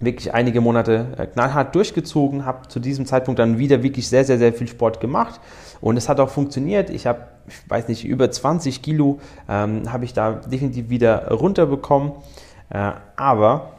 wirklich 0.00 0.32
einige 0.34 0.60
Monate 0.60 1.06
äh, 1.16 1.26
knallhart 1.26 1.74
durchgezogen, 1.74 2.44
habe 2.44 2.68
zu 2.68 2.80
diesem 2.80 3.06
Zeitpunkt 3.06 3.38
dann 3.38 3.58
wieder 3.58 3.82
wirklich 3.82 4.08
sehr, 4.08 4.24
sehr, 4.24 4.38
sehr 4.38 4.52
viel 4.52 4.68
Sport 4.68 5.00
gemacht 5.00 5.40
und 5.80 5.96
es 5.96 6.08
hat 6.08 6.20
auch 6.20 6.30
funktioniert. 6.30 6.90
Ich 6.90 7.06
habe, 7.06 7.28
ich 7.46 7.68
weiß 7.68 7.88
nicht, 7.88 8.04
über 8.04 8.30
20 8.30 8.82
Kilo 8.82 9.20
ähm, 9.48 9.92
habe 9.92 10.04
ich 10.04 10.12
da 10.12 10.32
definitiv 10.32 10.88
wieder 10.88 11.28
runterbekommen, 11.28 12.12
äh, 12.70 12.92
aber 13.16 13.72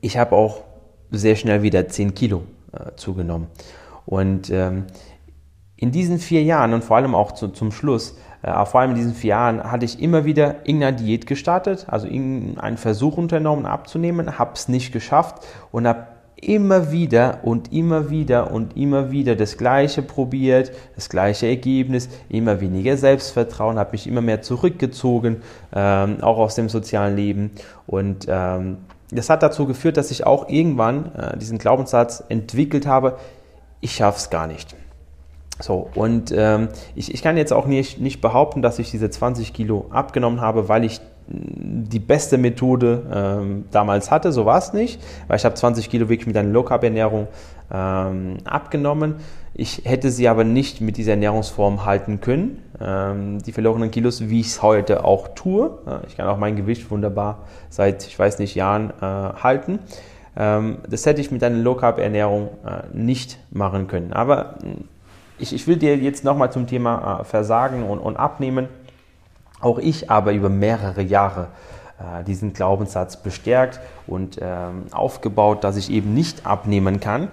ich 0.00 0.18
habe 0.18 0.34
auch 0.34 0.62
sehr 1.10 1.36
schnell 1.36 1.62
wieder 1.62 1.88
10 1.88 2.14
Kilo 2.14 2.42
äh, 2.72 2.94
zugenommen. 2.96 3.48
Und 4.06 4.50
ähm, 4.50 4.84
in 5.78 5.92
diesen 5.92 6.18
vier 6.18 6.42
Jahren 6.42 6.74
und 6.74 6.84
vor 6.84 6.96
allem 6.96 7.14
auch 7.14 7.32
zu, 7.32 7.48
zum 7.48 7.72
Schluss, 7.72 8.16
äh, 8.42 8.64
vor 8.66 8.80
allem 8.80 8.90
in 8.90 8.96
diesen 8.96 9.14
vier 9.14 9.30
Jahren, 9.30 9.62
hatte 9.62 9.84
ich 9.84 10.02
immer 10.02 10.24
wieder 10.24 10.56
irgendeine 10.64 10.96
Diät 10.96 11.26
gestartet, 11.26 11.86
also 11.88 12.06
irgendeinen 12.06 12.76
Versuch 12.76 13.16
unternommen 13.16 13.64
abzunehmen, 13.64 14.38
habe 14.38 14.52
es 14.54 14.68
nicht 14.68 14.92
geschafft 14.92 15.46
und 15.70 15.86
habe 15.86 16.08
immer 16.40 16.90
wieder 16.90 17.40
und 17.42 17.72
immer 17.72 18.10
wieder 18.10 18.52
und 18.52 18.76
immer 18.76 19.10
wieder 19.10 19.36
das 19.36 19.56
Gleiche 19.56 20.02
probiert, 20.02 20.72
das 20.96 21.08
gleiche 21.08 21.46
Ergebnis, 21.46 22.08
immer 22.28 22.60
weniger 22.60 22.96
Selbstvertrauen, 22.96 23.78
habe 23.78 23.92
mich 23.92 24.06
immer 24.06 24.20
mehr 24.20 24.42
zurückgezogen, 24.42 25.42
ähm, 25.74 26.18
auch 26.22 26.38
aus 26.38 26.54
dem 26.56 26.68
sozialen 26.68 27.16
Leben. 27.16 27.50
Und 27.86 28.26
ähm, 28.28 28.78
das 29.10 29.30
hat 29.30 29.42
dazu 29.42 29.66
geführt, 29.66 29.96
dass 29.96 30.10
ich 30.10 30.26
auch 30.26 30.48
irgendwann 30.48 31.14
äh, 31.14 31.36
diesen 31.38 31.58
Glaubenssatz 31.58 32.22
entwickelt 32.28 32.86
habe, 32.86 33.18
ich 33.80 33.94
schaffe 33.94 34.18
es 34.18 34.30
gar 34.30 34.46
nicht. 34.46 34.76
So, 35.60 35.88
und 35.94 36.32
ähm, 36.34 36.68
ich, 36.94 37.12
ich 37.12 37.22
kann 37.22 37.36
jetzt 37.36 37.52
auch 37.52 37.66
nicht, 37.66 38.00
nicht 38.00 38.20
behaupten, 38.20 38.62
dass 38.62 38.78
ich 38.78 38.90
diese 38.90 39.10
20 39.10 39.52
Kilo 39.52 39.86
abgenommen 39.90 40.40
habe, 40.40 40.68
weil 40.68 40.84
ich 40.84 41.00
die 41.30 41.98
beste 41.98 42.38
Methode 42.38 43.02
ähm, 43.12 43.64
damals 43.70 44.10
hatte, 44.10 44.32
so 44.32 44.46
war 44.46 44.58
es 44.58 44.72
nicht, 44.72 45.00
weil 45.26 45.36
ich 45.36 45.44
habe 45.44 45.54
20 45.54 45.90
Kilo 45.90 46.08
wirklich 46.08 46.26
mit 46.26 46.36
einer 46.36 46.48
Low-Carb-Ernährung 46.48 47.28
ähm, 47.70 48.38
abgenommen. 48.44 49.16
Ich 49.52 49.82
hätte 49.84 50.10
sie 50.10 50.28
aber 50.28 50.44
nicht 50.44 50.80
mit 50.80 50.96
dieser 50.96 51.12
Ernährungsform 51.12 51.84
halten 51.84 52.20
können, 52.20 52.62
ähm, 52.80 53.42
die 53.42 53.52
verlorenen 53.52 53.90
Kilos, 53.90 54.28
wie 54.28 54.40
ich 54.40 54.46
es 54.46 54.62
heute 54.62 55.04
auch 55.04 55.28
tue. 55.34 55.78
ich 56.06 56.16
kann 56.16 56.28
auch 56.28 56.38
mein 56.38 56.56
Gewicht 56.56 56.90
wunderbar 56.90 57.40
seit, 57.68 58.06
ich 58.06 58.18
weiß 58.18 58.38
nicht, 58.38 58.54
Jahren 58.54 58.90
äh, 59.00 59.02
halten. 59.02 59.80
Ähm, 60.34 60.78
das 60.88 61.04
hätte 61.04 61.20
ich 61.20 61.30
mit 61.30 61.42
einer 61.42 61.58
Low-Carb-Ernährung 61.58 62.48
äh, 62.64 62.96
nicht 62.96 63.38
machen 63.50 63.86
können. 63.86 64.14
Aber 64.14 64.54
ich, 65.38 65.52
ich 65.52 65.66
will 65.66 65.76
dir 65.76 65.96
jetzt 65.96 66.24
nochmal 66.24 66.52
zum 66.52 66.66
Thema 66.66 67.20
äh, 67.20 67.24
Versagen 67.24 67.84
und, 67.84 67.98
und 67.98 68.16
Abnehmen 68.16 68.68
auch 69.60 69.78
ich 69.78 70.10
aber 70.10 70.32
über 70.32 70.48
mehrere 70.48 71.02
Jahre 71.02 71.48
äh, 71.98 72.22
diesen 72.24 72.52
Glaubenssatz 72.52 73.16
bestärkt 73.22 73.80
und 74.06 74.38
ähm, 74.40 74.84
aufgebaut, 74.92 75.64
dass 75.64 75.76
ich 75.76 75.90
eben 75.90 76.14
nicht 76.14 76.46
abnehmen 76.46 77.00
kann. 77.00 77.28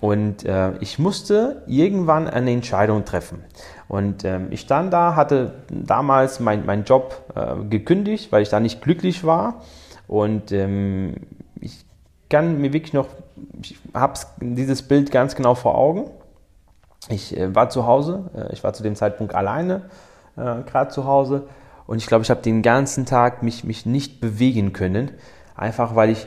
Und 0.00 0.44
äh, 0.44 0.76
ich 0.78 0.98
musste 0.98 1.62
irgendwann 1.66 2.28
eine 2.28 2.50
Entscheidung 2.50 3.04
treffen. 3.04 3.42
Und 3.88 4.24
ähm, 4.24 4.48
ich 4.50 4.60
stand 4.60 4.92
da, 4.92 5.16
hatte 5.16 5.54
damals 5.70 6.38
meinen 6.38 6.66
mein 6.66 6.84
Job 6.84 7.24
äh, 7.34 7.64
gekündigt, 7.64 8.30
weil 8.30 8.42
ich 8.42 8.48
da 8.48 8.60
nicht 8.60 8.82
glücklich 8.82 9.24
war. 9.24 9.62
Und 10.06 10.52
ähm, 10.52 11.14
ich 11.60 11.84
kann 12.28 12.60
mir 12.60 12.72
wirklich 12.72 12.92
noch, 12.92 13.08
ich 13.62 13.78
habe 13.94 14.18
dieses 14.40 14.82
Bild 14.82 15.10
ganz 15.10 15.34
genau 15.34 15.54
vor 15.54 15.76
Augen. 15.76 16.10
Ich 17.08 17.36
äh, 17.36 17.54
war 17.54 17.68
zu 17.68 17.86
Hause, 17.86 18.30
äh, 18.34 18.52
ich 18.52 18.64
war 18.64 18.72
zu 18.72 18.82
dem 18.82 18.96
Zeitpunkt 18.96 19.34
alleine 19.34 19.82
äh, 20.36 20.62
gerade 20.62 20.88
zu 20.90 21.04
Hause. 21.04 21.44
Und 21.86 21.98
ich 21.98 22.06
glaube, 22.06 22.22
ich 22.22 22.30
habe 22.30 22.42
den 22.42 22.62
ganzen 22.62 23.06
Tag 23.06 23.42
mich, 23.42 23.64
mich 23.64 23.86
nicht 23.86 24.20
bewegen 24.20 24.72
können, 24.72 25.12
einfach 25.54 25.94
weil 25.94 26.10
ich 26.10 26.26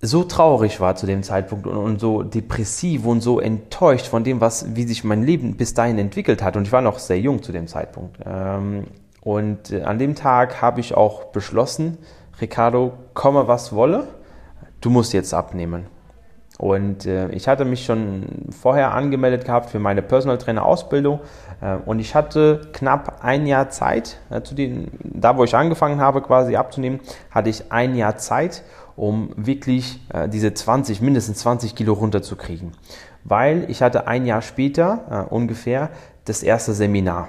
so 0.00 0.24
traurig 0.24 0.80
war 0.80 0.94
zu 0.96 1.06
dem 1.06 1.22
Zeitpunkt 1.22 1.66
und, 1.66 1.76
und, 1.76 2.00
so 2.00 2.22
depressiv 2.22 3.06
und 3.06 3.20
so 3.20 3.40
enttäuscht 3.40 4.06
von 4.06 4.24
dem, 4.24 4.40
was, 4.40 4.76
wie 4.76 4.84
sich 4.84 5.04
mein 5.04 5.22
Leben 5.22 5.56
bis 5.56 5.74
dahin 5.74 5.98
entwickelt 5.98 6.42
hat. 6.42 6.56
Und 6.56 6.66
ich 6.66 6.72
war 6.72 6.82
noch 6.82 6.98
sehr 6.98 7.18
jung 7.18 7.42
zu 7.42 7.52
dem 7.52 7.66
Zeitpunkt. 7.66 8.18
Ähm, 8.24 8.84
und 9.22 9.72
äh, 9.72 9.82
an 9.82 9.98
dem 9.98 10.14
Tag 10.14 10.60
habe 10.62 10.80
ich 10.80 10.94
auch 10.94 11.24
beschlossen, 11.26 11.98
Ricardo, 12.40 12.92
komme 13.14 13.48
was 13.48 13.72
wolle, 13.72 14.06
du 14.80 14.90
musst 14.90 15.12
jetzt 15.12 15.32
abnehmen. 15.32 15.86
Und 16.58 17.04
äh, 17.04 17.28
ich 17.30 17.48
hatte 17.48 17.64
mich 17.64 17.84
schon 17.84 18.24
vorher 18.50 18.94
angemeldet 18.94 19.44
gehabt 19.44 19.68
für 19.68 19.78
meine 19.78 20.00
Personal 20.00 20.38
Trainer 20.38 20.64
Ausbildung 20.64 21.20
äh, 21.60 21.76
und 21.84 21.98
ich 21.98 22.14
hatte 22.14 22.62
knapp 22.72 23.22
ein 23.22 23.46
Jahr 23.46 23.68
Zeit, 23.68 24.18
äh, 24.30 24.40
zu 24.40 24.54
den, 24.54 24.90
da 25.02 25.36
wo 25.36 25.44
ich 25.44 25.54
angefangen 25.54 26.00
habe 26.00 26.22
quasi 26.22 26.56
abzunehmen, 26.56 27.00
hatte 27.30 27.50
ich 27.50 27.70
ein 27.72 27.94
Jahr 27.94 28.16
Zeit, 28.16 28.62
um 28.96 29.32
wirklich 29.36 30.00
äh, 30.14 30.28
diese 30.28 30.54
20, 30.54 31.02
mindestens 31.02 31.38
20 31.40 31.74
Kilo 31.74 31.92
runterzukriegen. 31.92 32.72
Weil 33.24 33.66
ich 33.68 33.82
hatte 33.82 34.06
ein 34.06 34.24
Jahr 34.24 34.40
später 34.40 35.26
äh, 35.28 35.34
ungefähr 35.34 35.90
das 36.24 36.42
erste 36.42 36.72
Seminar. 36.72 37.28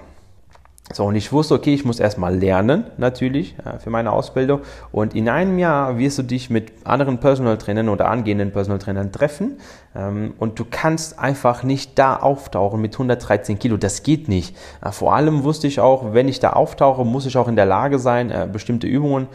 So, 0.94 1.04
und 1.04 1.16
ich 1.16 1.34
wusste, 1.34 1.54
okay, 1.54 1.74
ich 1.74 1.84
muss 1.84 2.00
erstmal 2.00 2.38
lernen, 2.38 2.86
natürlich, 2.96 3.56
äh, 3.60 3.78
für 3.78 3.90
meine 3.90 4.14
Ausbildung. 4.14 4.62
Und 4.94 5.16
in 5.16 5.28
einem 5.28 5.60
Jahr 5.60 5.98
wirst 5.98 6.18
du 6.18 6.24
dich 6.24 6.50
mit 6.50 6.72
anderen 6.86 7.18
Personal 7.18 7.58
Trainern 7.58 7.90
oder 7.90 8.10
angehenden 8.10 8.52
Personal 8.52 8.80
Trainern 8.80 9.12
treffen. 9.12 9.58
Ähm, 9.94 10.34
und 10.40 10.60
du 10.60 10.66
kannst 10.70 11.20
einfach 11.20 11.64
nicht 11.64 12.00
da 12.00 12.16
auftauchen 12.16 12.80
mit 12.80 12.94
113 12.94 13.60
Kilo. 13.60 13.76
Das 13.76 14.04
geht 14.04 14.30
nicht. 14.30 14.56
Äh, 14.82 14.94
vor 14.94 15.14
allem 15.14 15.44
wusste 15.44 15.68
ich 15.68 15.82
auch, 15.82 16.14
wenn 16.14 16.30
ich 16.30 16.40
da 16.40 16.52
auftauche, 16.54 17.04
muss 17.04 17.26
ich 17.26 17.36
auch 17.36 17.50
in 17.50 17.58
der 17.58 17.66
Lage 17.66 18.00
sein, 18.00 18.32
äh, 18.32 18.48
bestimmte 18.52 18.88
Übungen 18.88 19.28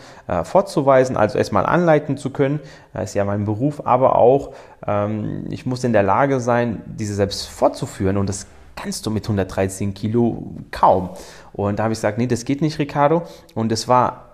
vorzuweisen, 0.44 1.16
also 1.16 1.36
erstmal 1.36 1.66
anleiten 1.66 2.16
zu 2.16 2.30
können. 2.30 2.60
Das 2.94 3.10
ist 3.10 3.14
ja 3.14 3.24
mein 3.24 3.44
Beruf, 3.44 3.82
aber 3.84 4.16
auch, 4.16 4.52
ähm, 4.86 5.44
ich 5.50 5.66
muss 5.66 5.84
in 5.84 5.92
der 5.92 6.02
Lage 6.02 6.40
sein, 6.40 6.80
diese 6.86 7.14
selbst 7.14 7.48
fortzuführen. 7.48 8.16
Und 8.16 8.28
das 8.28 8.46
kannst 8.76 9.06
du 9.06 9.10
mit 9.10 9.24
113 9.24 9.94
Kilo 9.94 10.54
kaum. 10.70 11.10
Und 11.52 11.78
da 11.78 11.84
habe 11.84 11.92
ich 11.92 11.98
gesagt, 11.98 12.18
nee, 12.18 12.26
das 12.26 12.44
geht 12.44 12.62
nicht, 12.62 12.78
Ricardo. 12.78 13.22
Und 13.54 13.72
es 13.72 13.88
war 13.88 14.32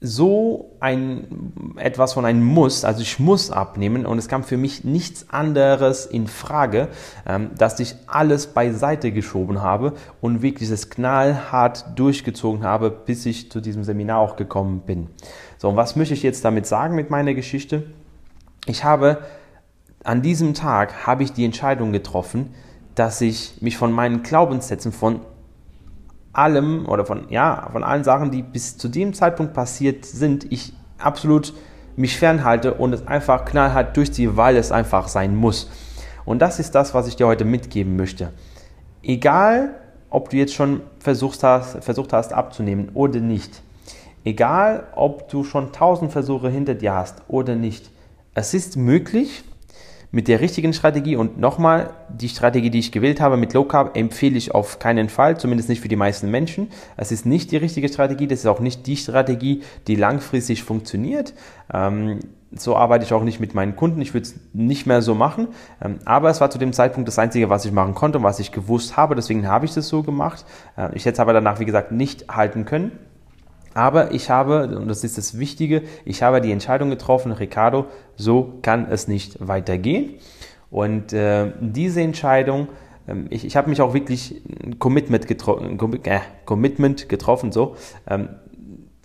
so 0.00 0.76
ein 0.78 1.52
etwas 1.76 2.12
von 2.12 2.26
einem 2.26 2.44
Muss, 2.44 2.84
also 2.84 3.00
ich 3.00 3.18
muss 3.18 3.50
abnehmen 3.50 4.04
und 4.04 4.18
es 4.18 4.28
kam 4.28 4.44
für 4.44 4.58
mich 4.58 4.84
nichts 4.84 5.30
anderes 5.30 6.04
in 6.04 6.26
Frage, 6.26 6.88
ähm, 7.26 7.50
dass 7.56 7.80
ich 7.80 7.94
alles 8.06 8.48
beiseite 8.48 9.10
geschoben 9.10 9.62
habe 9.62 9.94
und 10.20 10.42
wirklich 10.42 10.68
das 10.68 10.90
knallhart 10.90 11.98
durchgezogen 11.98 12.62
habe, 12.62 12.90
bis 12.90 13.24
ich 13.24 13.50
zu 13.50 13.60
diesem 13.60 13.84
Seminar 13.84 14.20
auch 14.20 14.36
gekommen 14.36 14.80
bin. 14.80 15.08
So, 15.56 15.70
und 15.70 15.76
was 15.76 15.96
möchte 15.96 16.12
ich 16.12 16.22
jetzt 16.22 16.44
damit 16.44 16.66
sagen 16.66 16.94
mit 16.94 17.08
meiner 17.08 17.32
Geschichte? 17.32 17.84
Ich 18.66 18.84
habe 18.84 19.18
an 20.04 20.20
diesem 20.20 20.52
Tag 20.52 21.06
habe 21.06 21.22
ich 21.22 21.32
die 21.32 21.44
Entscheidung 21.44 21.92
getroffen, 21.92 22.54
dass 22.96 23.20
ich 23.20 23.60
mich 23.60 23.76
von 23.76 23.92
meinen 23.92 24.22
Glaubenssätzen, 24.24 24.90
von 24.90 25.20
allem 26.32 26.86
oder 26.86 27.06
von, 27.06 27.28
ja, 27.30 27.68
von 27.70 27.84
allen 27.84 28.04
Sachen, 28.04 28.30
die 28.30 28.42
bis 28.42 28.76
zu 28.76 28.88
dem 28.88 29.14
Zeitpunkt 29.14 29.54
passiert 29.54 30.04
sind, 30.04 30.50
ich 30.50 30.72
absolut 30.98 31.54
mich 31.94 32.18
fernhalte 32.18 32.74
und 32.74 32.92
es 32.92 33.06
einfach 33.06 33.44
knallhart 33.44 33.96
durchziehe, 33.96 34.36
weil 34.36 34.56
es 34.56 34.72
einfach 34.72 35.08
sein 35.08 35.36
muss. 35.36 35.70
Und 36.24 36.40
das 36.40 36.58
ist 36.58 36.74
das, 36.74 36.92
was 36.92 37.06
ich 37.06 37.16
dir 37.16 37.26
heute 37.26 37.44
mitgeben 37.44 37.96
möchte. 37.96 38.32
Egal, 39.02 39.74
ob 40.10 40.30
du 40.30 40.36
jetzt 40.36 40.54
schon 40.54 40.80
versucht 40.98 41.42
hast, 41.42 41.82
versucht 41.84 42.12
hast 42.12 42.32
abzunehmen 42.32 42.90
oder 42.94 43.20
nicht. 43.20 43.62
Egal, 44.24 44.88
ob 44.96 45.28
du 45.28 45.44
schon 45.44 45.72
tausend 45.72 46.12
Versuche 46.12 46.48
hinter 46.48 46.74
dir 46.74 46.94
hast 46.94 47.22
oder 47.28 47.54
nicht. 47.54 47.90
Es 48.34 48.54
ist 48.54 48.76
möglich, 48.76 49.44
mit 50.16 50.28
der 50.28 50.40
richtigen 50.40 50.72
Strategie 50.72 51.14
und 51.14 51.38
nochmal, 51.38 51.90
die 52.08 52.30
Strategie, 52.30 52.70
die 52.70 52.78
ich 52.78 52.90
gewählt 52.90 53.20
habe 53.20 53.36
mit 53.36 53.52
Low 53.52 53.64
Carb, 53.64 53.98
empfehle 53.98 54.38
ich 54.38 54.54
auf 54.54 54.78
keinen 54.78 55.10
Fall, 55.10 55.38
zumindest 55.38 55.68
nicht 55.68 55.82
für 55.82 55.88
die 55.88 55.96
meisten 55.96 56.30
Menschen. 56.30 56.68
Es 56.96 57.12
ist 57.12 57.26
nicht 57.26 57.52
die 57.52 57.58
richtige 57.58 57.86
Strategie, 57.90 58.26
das 58.26 58.38
ist 58.38 58.46
auch 58.46 58.60
nicht 58.60 58.86
die 58.86 58.96
Strategie, 58.96 59.62
die 59.86 59.94
langfristig 59.94 60.62
funktioniert. 60.62 61.34
Ähm, 61.70 62.20
so 62.50 62.76
arbeite 62.76 63.04
ich 63.04 63.12
auch 63.12 63.24
nicht 63.24 63.40
mit 63.40 63.54
meinen 63.54 63.76
Kunden. 63.76 64.00
Ich 64.00 64.14
würde 64.14 64.26
es 64.26 64.34
nicht 64.54 64.86
mehr 64.86 65.02
so 65.02 65.14
machen. 65.14 65.48
Ähm, 65.84 65.98
aber 66.06 66.30
es 66.30 66.40
war 66.40 66.48
zu 66.48 66.56
dem 66.56 66.72
Zeitpunkt 66.72 67.06
das 67.08 67.18
Einzige, 67.18 67.50
was 67.50 67.66
ich 67.66 67.72
machen 67.72 67.92
konnte 67.94 68.16
und 68.16 68.24
was 68.24 68.40
ich 68.40 68.52
gewusst 68.52 68.96
habe. 68.96 69.16
Deswegen 69.16 69.46
habe 69.46 69.66
ich 69.66 69.74
das 69.74 69.86
so 69.86 70.02
gemacht. 70.02 70.46
Äh, 70.78 70.96
ich 70.96 71.04
hätte 71.04 71.16
es 71.16 71.20
aber 71.20 71.34
danach, 71.34 71.60
wie 71.60 71.66
gesagt, 71.66 71.92
nicht 71.92 72.34
halten 72.34 72.64
können. 72.64 72.92
Aber 73.76 74.12
ich 74.12 74.30
habe, 74.30 74.74
und 74.74 74.88
das 74.88 75.04
ist 75.04 75.18
das 75.18 75.38
Wichtige, 75.38 75.82
ich 76.06 76.22
habe 76.22 76.40
die 76.40 76.50
Entscheidung 76.50 76.88
getroffen, 76.88 77.30
Ricardo, 77.30 77.84
so 78.16 78.54
kann 78.62 78.86
es 78.90 79.06
nicht 79.06 79.46
weitergehen. 79.46 80.14
Und 80.70 81.12
äh, 81.12 81.52
diese 81.60 82.00
Entscheidung, 82.00 82.68
äh, 83.06 83.16
ich, 83.28 83.44
ich 83.44 83.54
habe 83.54 83.68
mich 83.68 83.82
auch 83.82 83.92
wirklich 83.92 84.40
ein 84.64 84.78
Commitment, 84.78 85.26
getro 85.26 85.60
äh, 85.60 86.20
Commitment 86.46 87.10
getroffen, 87.10 87.52
so, 87.52 87.76
ähm, 88.08 88.30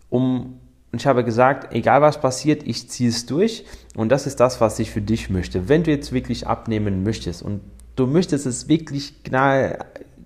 um, 0.09 0.57
ich 0.93 1.05
habe 1.05 1.25
gesagt, 1.25 1.75
egal 1.75 2.01
was 2.01 2.21
passiert, 2.21 2.65
ich 2.65 2.89
ziehe 2.89 3.09
es 3.09 3.25
durch. 3.25 3.65
Und 3.97 4.07
das 4.07 4.25
ist 4.25 4.39
das, 4.39 4.61
was 4.61 4.79
ich 4.79 4.89
für 4.89 5.01
dich 5.01 5.29
möchte. 5.29 5.67
Wenn 5.67 5.83
du 5.83 5.91
jetzt 5.91 6.13
wirklich 6.13 6.47
abnehmen 6.47 7.03
möchtest 7.03 7.43
und 7.43 7.59
du 7.97 8.07
möchtest 8.07 8.45
es 8.45 8.69
wirklich 8.69 9.21
knall, 9.25 9.79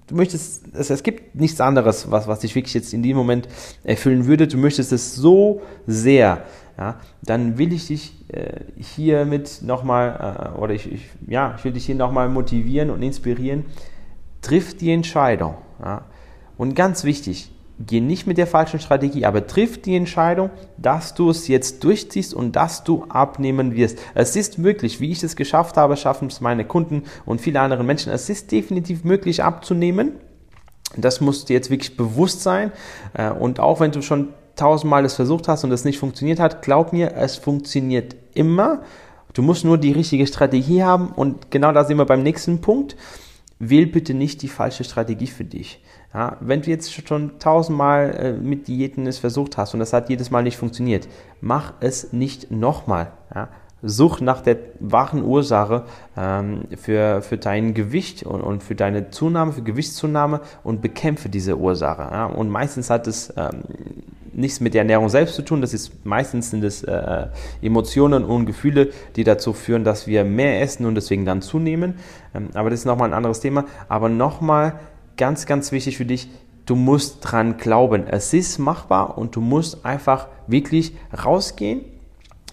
du 0.07 0.15
möchtest, 0.15 0.63
es, 0.73 0.89
es 0.89 1.03
gibt 1.03 1.35
nichts 1.35 1.59
anderes, 1.61 2.09
was, 2.11 2.27
was 2.27 2.39
dich 2.39 2.55
wirklich 2.55 2.73
jetzt 2.73 2.93
in 2.93 3.03
dem 3.03 3.17
Moment 3.17 3.47
erfüllen 3.83 4.25
würde. 4.25 4.47
Du 4.47 4.57
möchtest 4.57 4.91
es 4.91 5.15
so 5.15 5.61
sehr, 5.87 6.43
ja, 6.77 6.99
dann 7.23 7.57
will 7.57 7.73
ich 7.73 7.87
dich 7.87 8.13
äh, 8.29 8.61
hiermit 8.77 9.61
nochmal, 9.61 10.53
äh, 10.55 10.59
oder 10.59 10.73
ich, 10.73 10.91
ich, 10.91 11.05
ja, 11.27 11.55
ich 11.57 11.63
will 11.63 11.71
dich 11.71 11.85
hier 11.85 11.95
nochmal 11.95 12.29
motivieren 12.29 12.89
und 12.89 13.01
inspirieren. 13.01 13.65
Triff 14.41 14.77
die 14.77 14.91
Entscheidung. 14.91 15.55
Ja. 15.81 16.05
Und 16.57 16.75
ganz 16.75 17.03
wichtig, 17.03 17.51
geh 17.79 17.99
nicht 17.99 18.25
mit 18.27 18.37
der 18.37 18.47
falschen 18.47 18.79
Strategie, 18.79 19.25
aber 19.25 19.47
triff 19.47 19.81
die 19.81 19.95
Entscheidung, 19.95 20.49
dass 20.77 21.13
du 21.13 21.29
es 21.29 21.47
jetzt 21.47 21.83
durchziehst 21.83 22.33
und 22.33 22.55
dass 22.55 22.83
du 22.83 23.05
abnehmen 23.09 23.75
wirst. 23.75 23.99
Es 24.13 24.35
ist 24.35 24.57
möglich, 24.57 24.99
wie 24.99 25.11
ich 25.11 25.23
es 25.23 25.35
geschafft 25.35 25.77
habe, 25.77 25.97
schaffen 25.97 26.27
es 26.27 26.41
meine 26.41 26.65
Kunden 26.65 27.03
und 27.25 27.41
viele 27.41 27.59
andere 27.59 27.83
Menschen. 27.83 28.11
Es 28.11 28.29
ist 28.29 28.51
definitiv 28.51 29.03
möglich 29.03 29.43
abzunehmen. 29.43 30.13
Das 30.95 31.19
musst 31.19 31.49
du 31.49 31.53
jetzt 31.53 31.69
wirklich 31.69 31.97
bewusst 31.97 32.41
sein. 32.41 32.71
Äh, 33.13 33.31
und 33.31 33.59
auch 33.59 33.79
wenn 33.79 33.91
du 33.91 34.01
schon 34.01 34.29
tausendmal 34.55 35.03
es 35.03 35.15
versucht 35.15 35.47
hast 35.47 35.63
und 35.63 35.71
es 35.71 35.83
nicht 35.83 35.99
funktioniert 35.99 36.39
hat, 36.39 36.61
glaub 36.61 36.93
mir, 36.93 37.13
es 37.15 37.35
funktioniert 37.35 38.15
immer. 38.33 38.81
Du 39.33 39.41
musst 39.41 39.65
nur 39.65 39.77
die 39.77 39.91
richtige 39.91 40.25
Strategie 40.27 40.83
haben 40.83 41.09
und 41.09 41.51
genau 41.51 41.73
da 41.73 41.83
sind 41.83 41.97
wir 41.97 42.05
beim 42.05 42.23
nächsten 42.23 42.61
Punkt. 42.61 42.95
Wähl 43.59 43.87
bitte 43.87 44.13
nicht 44.13 44.41
die 44.41 44.49
falsche 44.49 44.83
Strategie 44.83 45.27
für 45.27 45.45
dich. 45.45 45.81
Ja, 46.13 46.37
wenn 46.39 46.61
du 46.61 46.69
jetzt 46.69 46.93
schon 47.07 47.39
tausendmal 47.39 48.09
äh, 48.11 48.33
mit 48.33 48.67
Diäten 48.67 49.07
es 49.07 49.17
versucht 49.17 49.57
hast 49.57 49.73
und 49.73 49.79
das 49.79 49.93
hat 49.93 50.09
jedes 50.09 50.31
Mal 50.31 50.43
nicht 50.43 50.57
funktioniert, 50.57 51.07
mach 51.41 51.73
es 51.79 52.13
nicht 52.13 52.51
nochmal. 52.51 53.11
Ja. 53.33 53.49
Such 53.87 54.19
nach 54.19 54.41
der 54.41 54.57
wahren 54.79 55.23
Ursache 55.23 55.83
ähm, 56.17 56.63
für, 56.75 57.21
für 57.21 57.37
dein 57.37 57.73
Gewicht 57.73 58.23
und, 58.23 58.41
und 58.41 58.63
für 58.63 58.75
deine 58.75 59.11
Zunahme, 59.11 59.51
für 59.51 59.61
Gewichtszunahme 59.61 60.41
und 60.63 60.81
bekämpfe 60.81 61.29
diese 61.29 61.57
Ursache. 61.57 62.01
Ja. 62.01 62.25
Und 62.25 62.49
meistens 62.49 62.89
hat 62.89 63.05
es 63.05 63.31
ähm, 63.37 63.63
nichts 64.33 64.59
mit 64.59 64.73
der 64.73 64.81
Ernährung 64.81 65.09
selbst 65.09 65.35
zu 65.35 65.41
tun. 65.41 65.61
Das 65.61 65.73
ist 65.73 66.05
meistens 66.05 66.49
sind 66.49 66.63
es 66.63 66.83
äh, 66.83 67.27
Emotionen 67.61 68.23
und 68.25 68.45
Gefühle, 68.45 68.89
die 69.15 69.23
dazu 69.23 69.53
führen, 69.53 69.83
dass 69.83 70.07
wir 70.07 70.23
mehr 70.23 70.61
essen 70.61 70.85
und 70.85 70.95
deswegen 70.95 71.25
dann 71.25 71.41
zunehmen. 71.41 71.95
Ähm, 72.33 72.49
aber 72.53 72.69
das 72.69 72.79
ist 72.79 72.85
nochmal 72.85 73.09
ein 73.09 73.13
anderes 73.13 73.39
Thema. 73.39 73.65
Aber 73.87 74.09
nochmal 74.09 74.79
ganz, 75.17 75.45
ganz 75.45 75.71
wichtig 75.71 75.97
für 75.97 76.05
dich, 76.05 76.29
du 76.65 76.75
musst 76.75 77.19
dran 77.21 77.57
glauben. 77.57 78.07
Es 78.07 78.33
ist 78.33 78.57
machbar 78.59 79.17
und 79.17 79.35
du 79.35 79.41
musst 79.41 79.85
einfach 79.85 80.27
wirklich 80.47 80.95
rausgehen, 81.23 81.81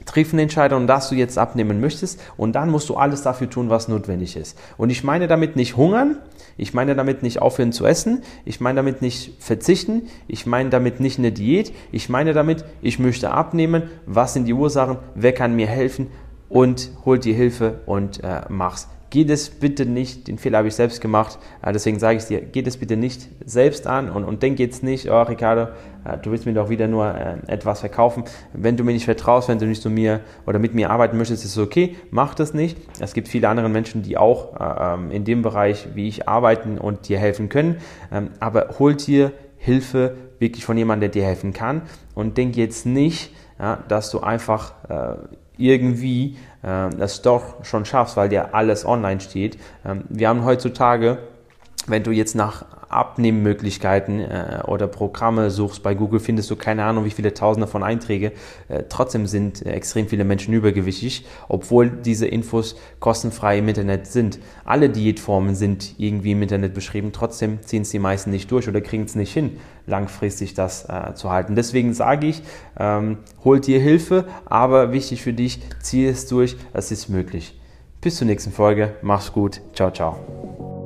triff 0.06 0.32
eine 0.32 0.42
Entscheidung, 0.42 0.86
dass 0.86 1.08
du 1.08 1.14
jetzt 1.14 1.38
abnehmen 1.38 1.80
möchtest. 1.80 2.20
Und 2.36 2.52
dann 2.52 2.70
musst 2.70 2.88
du 2.88 2.96
alles 2.96 3.22
dafür 3.22 3.48
tun, 3.48 3.70
was 3.70 3.88
notwendig 3.88 4.36
ist. 4.36 4.58
Und 4.76 4.90
ich 4.90 5.04
meine 5.04 5.28
damit 5.28 5.56
nicht 5.56 5.76
hungern, 5.76 6.18
ich 6.56 6.74
meine 6.74 6.94
damit 6.94 7.22
nicht 7.22 7.40
aufhören 7.40 7.72
zu 7.72 7.86
essen, 7.86 8.22
ich 8.44 8.60
meine 8.60 8.76
damit 8.76 9.02
nicht 9.02 9.42
verzichten, 9.42 10.08
ich 10.28 10.46
meine 10.46 10.70
damit 10.70 11.00
nicht 11.00 11.18
eine 11.18 11.32
Diät, 11.32 11.72
ich 11.92 12.08
meine 12.08 12.32
damit, 12.32 12.64
ich 12.82 12.98
möchte 12.98 13.30
abnehmen, 13.30 13.84
was 14.06 14.34
sind 14.34 14.46
die 14.46 14.54
Ursachen, 14.54 14.98
wer 15.14 15.32
kann 15.32 15.56
mir 15.56 15.66
helfen? 15.66 16.08
Und 16.48 16.90
hol 17.06 17.18
dir 17.18 17.34
Hilfe 17.34 17.80
und 17.86 18.22
äh, 18.22 18.42
mach's 18.50 18.88
geht 19.12 19.28
es 19.28 19.50
bitte 19.50 19.84
nicht, 19.84 20.26
den 20.26 20.38
Fehler 20.38 20.58
habe 20.58 20.68
ich 20.68 20.74
selbst 20.74 21.02
gemacht, 21.02 21.38
äh, 21.60 21.70
deswegen 21.70 21.98
sage 21.98 22.16
ich 22.16 22.24
dir, 22.24 22.40
geht 22.40 22.66
es 22.66 22.78
bitte 22.78 22.96
nicht 22.96 23.28
selbst 23.44 23.86
an 23.86 24.10
und, 24.10 24.24
und 24.24 24.42
denk 24.42 24.58
jetzt 24.58 24.82
nicht, 24.82 25.10
oh 25.10 25.20
Ricardo, 25.20 25.68
äh, 26.04 26.16
du 26.22 26.30
willst 26.30 26.46
mir 26.46 26.54
doch 26.54 26.70
wieder 26.70 26.88
nur 26.88 27.14
äh, 27.14 27.36
etwas 27.46 27.80
verkaufen. 27.80 28.24
Wenn 28.54 28.78
du 28.78 28.84
mir 28.84 28.94
nicht 28.94 29.04
vertraust, 29.04 29.50
wenn 29.50 29.58
du 29.58 29.66
nicht 29.66 29.82
zu 29.82 29.90
mir 29.90 30.20
oder 30.46 30.58
mit 30.58 30.72
mir 30.72 30.88
arbeiten 30.88 31.18
möchtest, 31.18 31.44
ist 31.44 31.50
es 31.50 31.58
okay, 31.58 31.94
mach 32.10 32.34
das 32.34 32.54
nicht. 32.54 32.78
Es 33.00 33.12
gibt 33.12 33.28
viele 33.28 33.50
andere 33.50 33.68
Menschen, 33.68 34.02
die 34.02 34.16
auch 34.16 34.54
ähm, 34.58 35.10
in 35.10 35.24
dem 35.24 35.42
Bereich, 35.42 35.88
wie 35.94 36.08
ich, 36.08 36.26
arbeiten 36.26 36.78
und 36.78 37.06
dir 37.10 37.18
helfen 37.18 37.50
können, 37.50 37.76
ähm, 38.10 38.30
aber 38.40 38.76
hol 38.78 38.94
dir 38.94 39.32
Hilfe 39.58 40.16
wirklich 40.38 40.64
von 40.64 40.78
jemandem, 40.78 41.12
der 41.12 41.20
dir 41.20 41.28
helfen 41.28 41.52
kann 41.52 41.82
und 42.14 42.38
denk 42.38 42.56
jetzt 42.56 42.86
nicht, 42.86 43.32
dass 43.86 44.10
du 44.10 44.18
einfach 44.18 44.74
irgendwie 45.62 46.36
äh, 46.62 46.90
das 46.90 47.22
doch 47.22 47.64
schon 47.64 47.84
schaffst, 47.84 48.16
weil 48.16 48.28
dir 48.28 48.54
alles 48.54 48.84
online 48.84 49.20
steht. 49.20 49.58
Ähm, 49.84 50.04
wir 50.08 50.28
haben 50.28 50.44
heutzutage, 50.44 51.18
wenn 51.86 52.02
du 52.02 52.10
jetzt 52.10 52.34
nach 52.34 52.64
Abnehmmöglichkeiten 52.92 54.20
äh, 54.20 54.62
oder 54.66 54.86
Programme 54.86 55.50
suchst 55.50 55.82
bei 55.82 55.94
Google, 55.94 56.20
findest 56.20 56.50
du 56.50 56.56
keine 56.56 56.84
Ahnung, 56.84 57.04
wie 57.04 57.10
viele 57.10 57.34
Tausende 57.34 57.66
von 57.66 57.82
Einträge. 57.82 58.32
Äh, 58.68 58.84
trotzdem 58.88 59.26
sind 59.26 59.64
äh, 59.64 59.72
extrem 59.72 60.08
viele 60.08 60.24
Menschen 60.24 60.54
übergewichtig, 60.54 61.26
obwohl 61.48 61.90
diese 61.90 62.26
Infos 62.26 62.76
kostenfrei 63.00 63.58
im 63.58 63.68
Internet 63.68 64.06
sind. 64.06 64.38
Alle 64.64 64.90
Diätformen 64.90 65.54
sind 65.54 65.94
irgendwie 65.98 66.32
im 66.32 66.42
Internet 66.42 66.74
beschrieben, 66.74 67.12
trotzdem 67.12 67.62
ziehen 67.62 67.82
es 67.82 67.90
die 67.90 67.98
meisten 67.98 68.30
nicht 68.30 68.50
durch 68.50 68.68
oder 68.68 68.80
kriegen 68.80 69.04
es 69.04 69.14
nicht 69.14 69.32
hin, 69.32 69.58
langfristig 69.86 70.54
das 70.54 70.88
äh, 70.88 71.14
zu 71.14 71.30
halten. 71.30 71.54
Deswegen 71.54 71.94
sage 71.94 72.26
ich, 72.26 72.42
ähm, 72.78 73.18
hol 73.44 73.60
dir 73.60 73.80
Hilfe, 73.80 74.26
aber 74.44 74.92
wichtig 74.92 75.22
für 75.22 75.32
dich, 75.32 75.60
zieh 75.80 76.06
es 76.06 76.26
durch, 76.26 76.56
es 76.72 76.90
ist 76.90 77.08
möglich. 77.08 77.58
Bis 78.00 78.16
zur 78.16 78.26
nächsten 78.26 78.52
Folge, 78.52 78.96
mach's 79.00 79.32
gut, 79.32 79.60
ciao, 79.74 79.90
ciao. 79.92 80.81